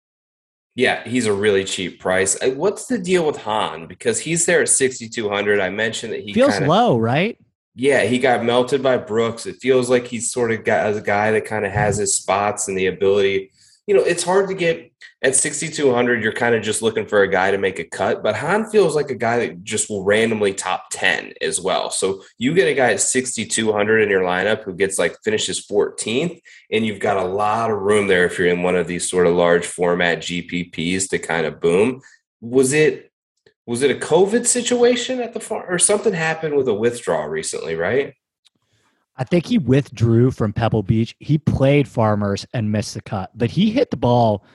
[0.75, 2.41] Yeah, he's a really cheap price.
[2.41, 3.87] Uh, what's the deal with Hahn?
[3.87, 5.59] Because he's there at 6,200.
[5.59, 7.37] I mentioned that he feels kinda, low, right?
[7.75, 9.45] Yeah, he got melted by Brooks.
[9.45, 12.15] It feels like he's sort of got as a guy that kind of has his
[12.15, 13.51] spots and the ability.
[13.89, 14.91] You know, it's hard to get
[15.23, 18.35] at 6200 you're kind of just looking for a guy to make a cut but
[18.35, 21.89] Hahn feels like a guy that just will randomly top 10 as well.
[21.89, 26.39] So you get a guy at 6200 in your lineup who gets like finishes 14th
[26.71, 29.25] and you've got a lot of room there if you're in one of these sort
[29.25, 32.01] of large format gpps to kind of boom.
[32.41, 33.11] Was it
[33.65, 37.75] was it a covid situation at the farm or something happened with a withdrawal recently
[37.75, 38.13] right
[39.20, 41.15] I think he withdrew from Pebble Beach.
[41.20, 44.45] He played Farmers and missed the cut, but he hit the ball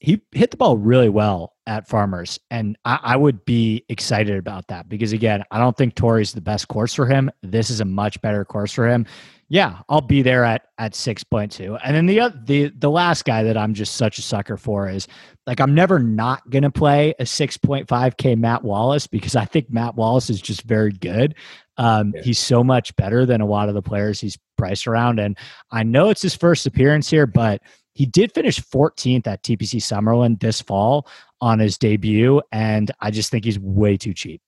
[0.00, 4.66] he hit the ball really well at Farmers, and I, I, would be excited about
[4.68, 7.30] that because again, I don't think Torrey's the best course for him.
[7.42, 9.04] This is a much better course for him.
[9.52, 13.24] Yeah, I'll be there at at six point two, and then the the the last
[13.24, 15.08] guy that I'm just such a sucker for is
[15.44, 19.44] like I'm never not gonna play a six point five k Matt Wallace because I
[19.44, 21.34] think Matt Wallace is just very good.
[21.78, 22.22] Um, yeah.
[22.22, 25.36] He's so much better than a lot of the players he's priced around, and
[25.72, 27.60] I know it's his first appearance here, but
[27.94, 31.08] he did finish 14th at TPC Summerlin this fall
[31.40, 34.40] on his debut, and I just think he's way too cheap.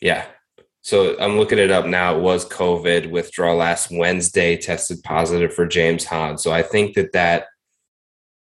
[0.00, 0.24] Yeah.
[0.88, 2.16] So I'm looking it up now.
[2.16, 6.38] It was COVID withdrawal last Wednesday, tested positive for James Hahn.
[6.38, 7.44] So I think that that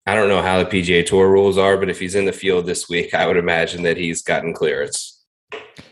[0.04, 2.66] I don't know how the PGA Tour rules are, but if he's in the field
[2.66, 5.24] this week, I would imagine that he's gotten clearance.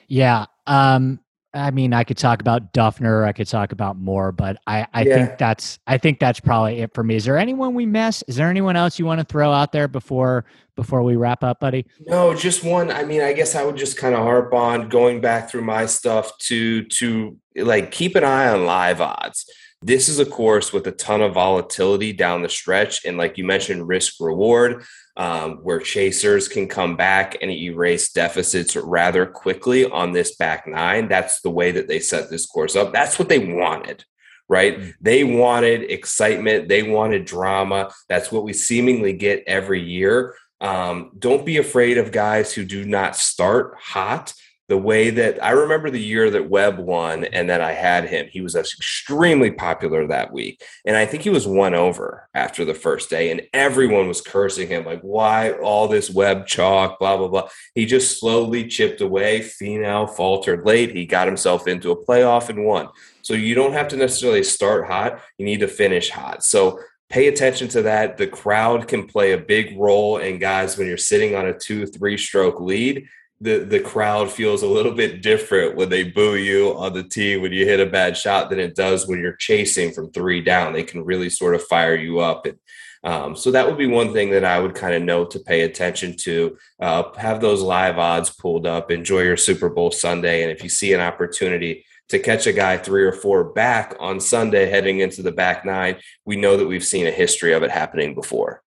[0.09, 0.45] Yeah.
[0.67, 1.21] Um,
[1.55, 5.03] I mean, I could talk about Dufner, I could talk about more, but I, I
[5.03, 5.15] yeah.
[5.15, 7.15] think that's I think that's probably it for me.
[7.15, 8.25] Is there anyone we miss?
[8.27, 10.47] Is there anyone else you want to throw out there before
[10.77, 11.85] before we wrap up, buddy?
[12.07, 12.91] No, just one.
[12.91, 15.85] I mean, I guess I would just kind of harp on going back through my
[15.87, 19.45] stuff to to like keep an eye on live odds.
[19.83, 23.45] This is a course with a ton of volatility down the stretch, and like you
[23.45, 24.85] mentioned, risk reward
[25.17, 31.09] um, where chasers can come back and erase deficits rather quickly on this back nine.
[31.09, 32.93] That's the way that they set this course up.
[32.93, 34.05] That's what they wanted,
[34.49, 34.79] right?
[34.79, 34.91] Mm-hmm.
[35.01, 37.91] They wanted excitement, they wanted drama.
[38.09, 40.35] That's what we seemingly get every year.
[40.61, 44.33] Um, don't be afraid of guys who do not start hot
[44.73, 48.29] the way that I remember the year that Webb won and then I had him.
[48.31, 50.65] He was extremely popular that week.
[50.87, 53.31] And I think he was won over after the first day.
[53.31, 57.49] And everyone was cursing him, like, why all this Webb chalk, blah, blah, blah.
[57.75, 59.41] He just slowly chipped away.
[59.41, 60.97] Finau faltered late.
[60.97, 62.89] He got himself into a playoff and won.
[63.21, 66.45] So you don't have to necessarily start hot, you need to finish hot.
[66.45, 68.17] So pay attention to that.
[68.17, 71.85] The crowd can play a big role And guys when you're sitting on a two,
[71.85, 73.07] three stroke lead
[73.43, 77.37] the the crowd feels a little bit different when they boo you on the tee
[77.37, 80.73] when you hit a bad shot than it does when you're chasing from three down.
[80.73, 82.59] They can really sort of fire you up and.
[83.05, 85.63] Um, so that would be one thing that I would kind of note to pay
[85.63, 86.57] attention to.
[86.81, 88.93] Uh, have those live odds pulled up.
[88.93, 92.77] Enjoy your Super Bowl Sunday, and if you see an opportunity to catch a guy
[92.77, 96.85] three or four back on Sunday heading into the back nine, we know that we've
[96.85, 98.62] seen a history of it happening before.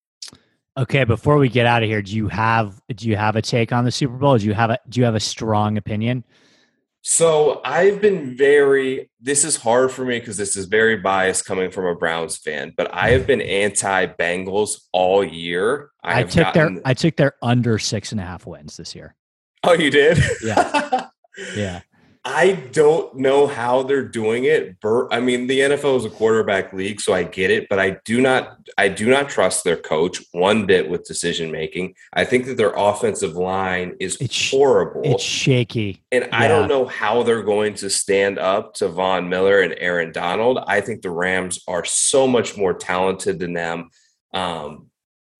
[0.76, 3.72] Okay, before we get out of here, do you have do you have a take
[3.72, 4.38] on the Super Bowl?
[4.38, 6.24] Do you have a do you have a strong opinion?
[7.02, 11.70] So I've been very this is hard for me because this is very biased coming
[11.70, 15.90] from a Browns fan, but I have been anti Bengals all year.
[16.02, 18.94] I, I took gotten, their I took their under six and a half wins this
[18.94, 19.14] year.
[19.64, 20.18] Oh, you did?
[20.42, 21.08] Yeah.
[21.56, 21.80] yeah.
[22.24, 24.78] I don't know how they're doing it.
[24.80, 27.96] Bur- I mean, the NFL is a quarterback league, so I get it, but I
[28.04, 31.94] do not I do not trust their coach one bit with decision making.
[32.12, 35.02] I think that their offensive line is It's- horrible.
[35.04, 36.00] It's shaky.
[36.12, 40.12] and I don't know how they're going to stand up to Von Miller and Aaron
[40.12, 40.58] Donald.
[40.68, 43.90] I think the Rams are so much more talented than them.
[44.32, 44.91] Um,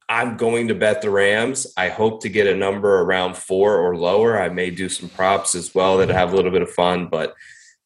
[0.08, 1.66] I'm going to bet the Rams.
[1.76, 4.40] I hope to get a number around four or lower.
[4.40, 7.34] I may do some props as well that have a little bit of fun, but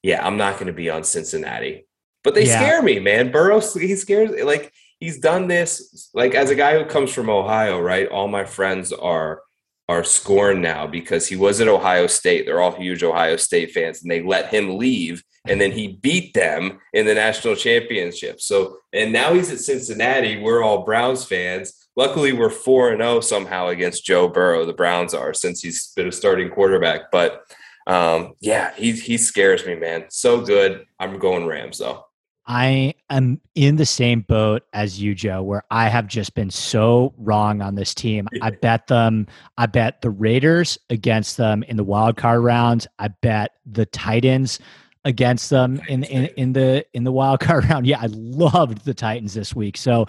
[0.02, 1.86] yeah, I'm not going to be on Cincinnati.
[2.24, 2.58] But they Yeah.
[2.60, 3.30] scare me, man.
[3.30, 6.10] Burrow, he scares like he's done this.
[6.14, 8.08] Like as a guy who comes from Ohio, right?
[8.08, 9.42] All my friends are
[9.88, 12.44] are scorned now because he was at Ohio State.
[12.44, 16.34] They're all huge Ohio State fans, and they let him leave, and then he beat
[16.34, 18.40] them in the national championship.
[18.40, 20.38] So, and now he's at Cincinnati.
[20.42, 21.85] We're all Browns fans.
[21.96, 24.66] Luckily, we're four and zero somehow against Joe Burrow.
[24.66, 27.10] The Browns are since he's been a starting quarterback.
[27.10, 27.42] But
[27.86, 30.04] um, yeah, he he scares me, man.
[30.10, 30.84] So good.
[31.00, 32.04] I'm going Rams though.
[32.48, 37.12] I am in the same boat as you, Joe, where I have just been so
[37.16, 38.28] wrong on this team.
[38.42, 39.26] I bet them,
[39.58, 42.86] I bet the Raiders against them in the wild card rounds.
[43.00, 44.60] I bet the Titans
[45.04, 47.86] against them in in, in the in the wild card round.
[47.86, 49.76] Yeah, I loved the Titans this week.
[49.76, 50.06] So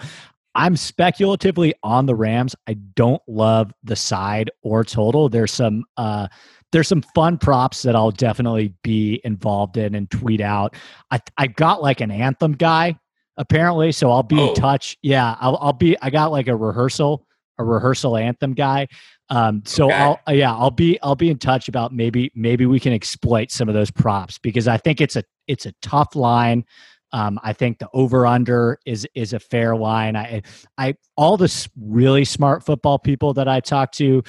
[0.54, 2.56] I'm speculatively on the Rams.
[2.66, 5.28] I don't love the side or total.
[5.28, 6.28] There's some uh
[6.72, 10.74] there's some fun props that I'll definitely be involved in and tweet out.
[11.10, 12.98] I I got like an anthem guy
[13.36, 14.48] apparently, so I'll be Oh.
[14.48, 14.96] in touch.
[15.02, 17.24] Yeah, I'll I'll be I got like a rehearsal
[17.60, 18.86] a rehearsal anthem guy.
[19.30, 19.94] Um, so Okay.
[19.96, 23.50] I'll uh, yeah I'll be I'll be in touch about maybe maybe we can exploit
[23.50, 26.64] some of those props because I think it's a it's a tough line.
[27.12, 30.16] Um, I think the over under is is a fair line.
[30.16, 30.42] I
[30.76, 34.22] I all the really smart football people that I talk to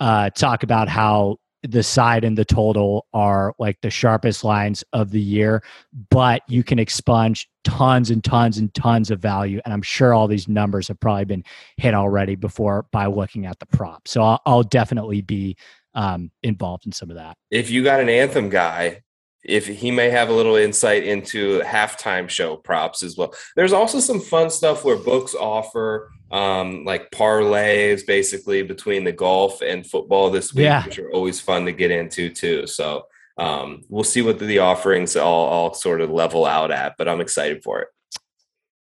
[0.00, 5.10] uh, talk about how the side and the total are like the sharpest lines of
[5.10, 5.62] the year,
[6.10, 9.60] but you can expunge tons and tons and tons of value.
[9.64, 11.44] And I'm sure all these numbers have probably been
[11.76, 14.06] hit already before by looking at the prop.
[14.06, 15.56] So I'll, I'll definitely be
[15.94, 17.36] um, involved in some of that.
[17.50, 19.02] if you got an anthem guy,
[19.48, 23.32] if he may have a little insight into halftime show props as well.
[23.54, 29.62] There's also some fun stuff where books offer um, like parlays basically between the golf
[29.62, 30.84] and football this week, Yeah.
[30.84, 32.66] which are always fun to get into too.
[32.66, 33.06] So
[33.38, 37.20] um, we'll see what the offerings all, all sort of level out at, but I'm
[37.20, 37.88] excited for it.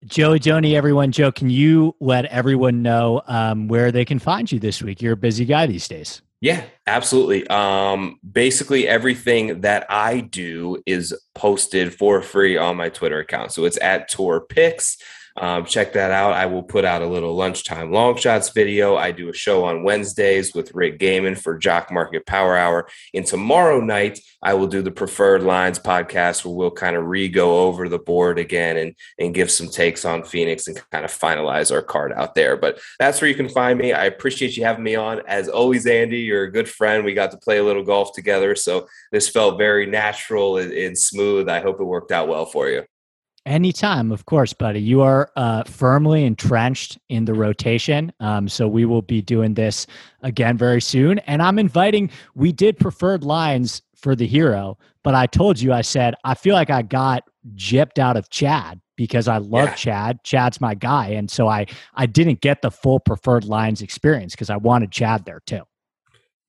[0.07, 1.13] Joey Joni, everyone.
[1.13, 5.01] Joe, can you let everyone know um, where they can find you this week?
[5.01, 6.21] You're a busy guy these days.
[6.45, 7.47] Yeah, absolutely.
[7.47, 13.53] Um, basically, everything that I do is posted for free on my Twitter account.
[13.53, 14.99] So it's at Tour Picks.
[15.37, 16.33] Um, check that out.
[16.33, 18.97] I will put out a little lunchtime long shots video.
[18.97, 22.89] I do a show on Wednesdays with Rick Gehman for Jock Market Power Hour.
[23.15, 27.29] And tomorrow night, I will do the Preferred Lines podcast where we'll kind of re
[27.29, 31.11] go over the board again and, and give some takes on Phoenix and kind of
[31.11, 32.57] finalize our card out there.
[32.57, 33.93] But that's where you can find me.
[33.93, 35.21] I appreciate you having me on.
[35.27, 37.05] As always, Andy, you're a good friend.
[37.05, 38.55] We got to play a little golf together.
[38.55, 41.49] So this felt very natural and, and smooth.
[41.49, 42.85] I hope it worked out well for you.
[43.47, 44.81] Anytime, of course, buddy.
[44.81, 48.11] You are uh, firmly entrenched in the rotation.
[48.19, 49.87] Um, so we will be doing this
[50.23, 51.19] again very soon.
[51.21, 55.83] And I'm inviting, we did preferred lines for the hero, but I told you, I
[55.83, 57.25] said, I feel like I got
[57.55, 59.75] gypped out of Chad because I love Yeah.
[59.75, 60.25] Chad.
[60.25, 61.09] Chad's my guy.
[61.09, 65.27] And so I, I didn't get the full preferred lines experience because I wanted Chad
[65.27, 65.63] there too.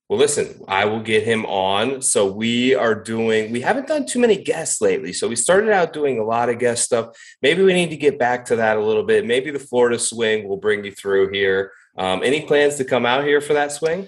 [0.08, 2.00] Well, listen, I will get him on.
[2.00, 5.12] So we are doing, we haven't done too many guests lately.
[5.12, 7.16] So we started out doing a lot of guest stuff.
[7.42, 9.26] Maybe we need to get back to that a little bit.
[9.26, 11.72] Maybe the Florida swing will bring you through here.
[11.98, 14.06] Um, any plans to come out here for that swing?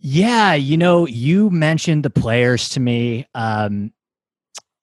[0.00, 0.54] Yeah.
[0.54, 3.28] You know, you mentioned the players to me.
[3.34, 3.92] Um,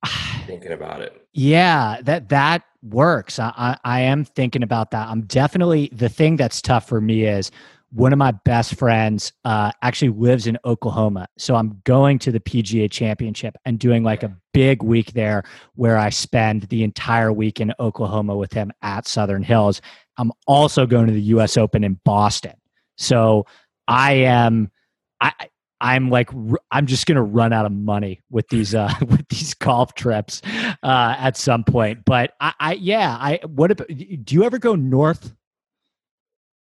[0.46, 1.28] Thinking about it.
[1.34, 3.40] Yeah, that that works.
[3.40, 5.08] I, I I am thinking about that.
[5.08, 7.52] I'm definitely the thing that's tough for me is
[7.92, 12.40] one of my best friends uh, actually lives in Oklahoma, so I'm going to the
[12.40, 15.44] PGA Championship and doing like a big week there
[15.76, 19.82] where I spend the entire week in Oklahoma with him at Southern Hills.
[20.18, 21.58] I'm also going to the U.S.
[21.58, 22.54] Open in Boston,
[22.98, 23.46] so
[23.88, 24.72] I am
[25.20, 25.32] I.
[25.82, 26.30] I'm like
[26.72, 30.42] I'm just gonna run out of money with these uh with these golf trips
[30.84, 32.04] uh at some point.
[32.04, 35.34] But I, I yeah, I what about do you ever go north?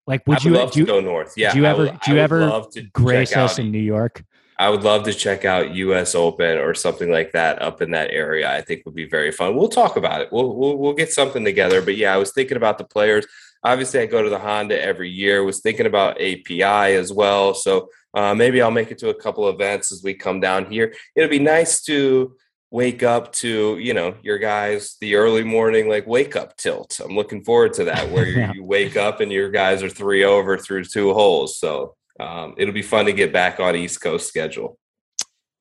[0.09, 1.33] Like would you love do to go north.
[1.37, 1.53] Yeah.
[1.53, 4.23] do you ever- would- do you ever love to grace out- us in New York?
[4.57, 8.09] I would love to check out US Open or something like that up in that
[8.11, 8.51] area.
[8.51, 9.55] I think would be very fun.
[9.55, 10.27] We'll talk about it.
[10.33, 11.81] We'll we'll, we'll get something together.
[11.81, 13.25] But yeah, I was thinking about the players.
[13.63, 15.43] Obviously, I go to the Honda every year.
[15.43, 17.53] Was thinking about API as well.
[17.53, 20.87] So Uh, maybe I'll make it to a couple events as we come down here.
[21.15, 22.35] It'll be nice to
[22.71, 26.99] wake up to you know your guys the early morning like wake up tilt.
[27.03, 28.53] I'm looking forward to that where yeah.
[28.53, 31.57] you wake up and your guys are three over through two holes.
[31.57, 34.77] So um, it'll be fun to get back on east coast schedule.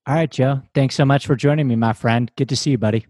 [0.07, 0.63] All right joe.
[0.75, 2.31] Thanks so much for joining me my friend.
[2.37, 3.07] Good to see you buddy.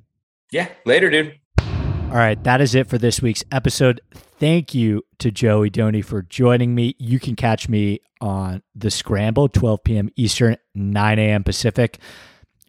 [0.53, 1.39] Yeah later dude.
[1.59, 4.01] All right that is it for this week's episode.
[4.15, 6.95] Thank you to joey doney for joining me.
[6.99, 12.01] You can catch me on the scramble 12 p.m eastern 9 a.m pacific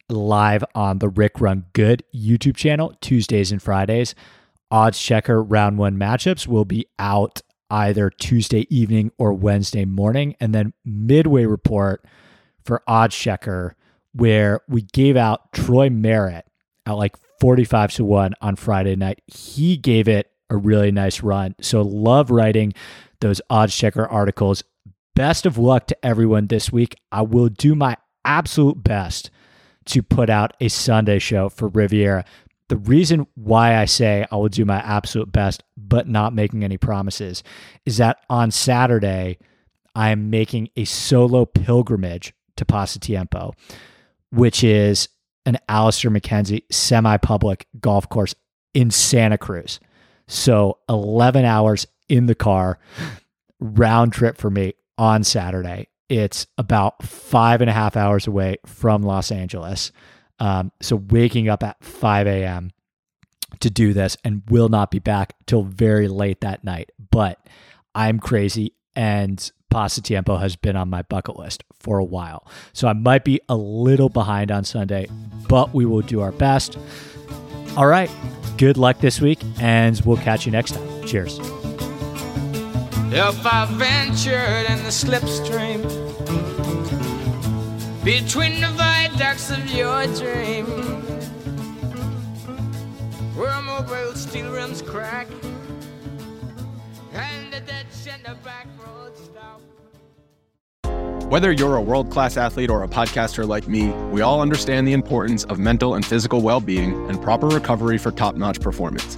[0.10, 4.16] live on the Rick Run Good YouTube channel Tuesdays and Fridays.
[4.72, 10.36] Odds checker round one matchups will be out either Tuesday evening or Wednesday morning.
[10.39, 12.05] And then midway report
[12.64, 13.76] for odds checker,
[14.14, 16.45] where we gave out Troy Merritt
[16.86, 19.22] at like 45 to 1 on Friday night.
[19.28, 21.55] He gave it a really nice run.
[21.62, 22.74] So love writing
[23.22, 24.64] those odds checker articles.
[25.16, 26.95] Best of luck to everyone this week.
[27.12, 29.30] I will do my absolute best
[29.86, 32.26] to put out a Sunday show for Riviera.
[32.68, 36.78] The reason why I say I will do my absolute best, but not making any
[36.78, 37.44] promises,
[37.86, 39.40] is that on Saturday,
[39.96, 43.54] I am making a solo pilgrimage to Pasatiempo,
[44.32, 45.10] which is
[45.46, 48.36] an Alister MacKenzie semi public golf course
[48.74, 49.80] in Santa Cruz.
[50.28, 52.78] So 11 hours in the car,
[53.60, 55.88] round trip for me on Saturday.
[56.10, 59.91] It's about five and a half hours away from Los Angeles.
[60.39, 62.72] Um, so waking up at 5 a.m.
[63.60, 66.91] to do this and will not be back till very late that night.
[67.12, 67.39] But
[67.93, 72.47] I'm crazy and Pasatiempo has been on my bucket list for a while.
[72.74, 75.07] So I might be a little behind on Sunday,
[75.47, 76.78] but we will do our best.
[77.78, 78.10] All right.
[78.57, 81.07] Good luck this week, and we'll catch you next time.
[81.07, 81.39] Cheers.
[83.12, 85.82] If I ventured in the slipstream
[88.03, 90.66] between the viaducts of your dream,
[93.36, 95.28] where mobile steel rims crack
[97.14, 99.60] and the dead center back road stop.
[101.32, 104.93] Whether you're a world class athlete or a podcaster like me, we all understand the
[104.93, 109.18] importance of mental and physical well being and proper recovery for top notch performance.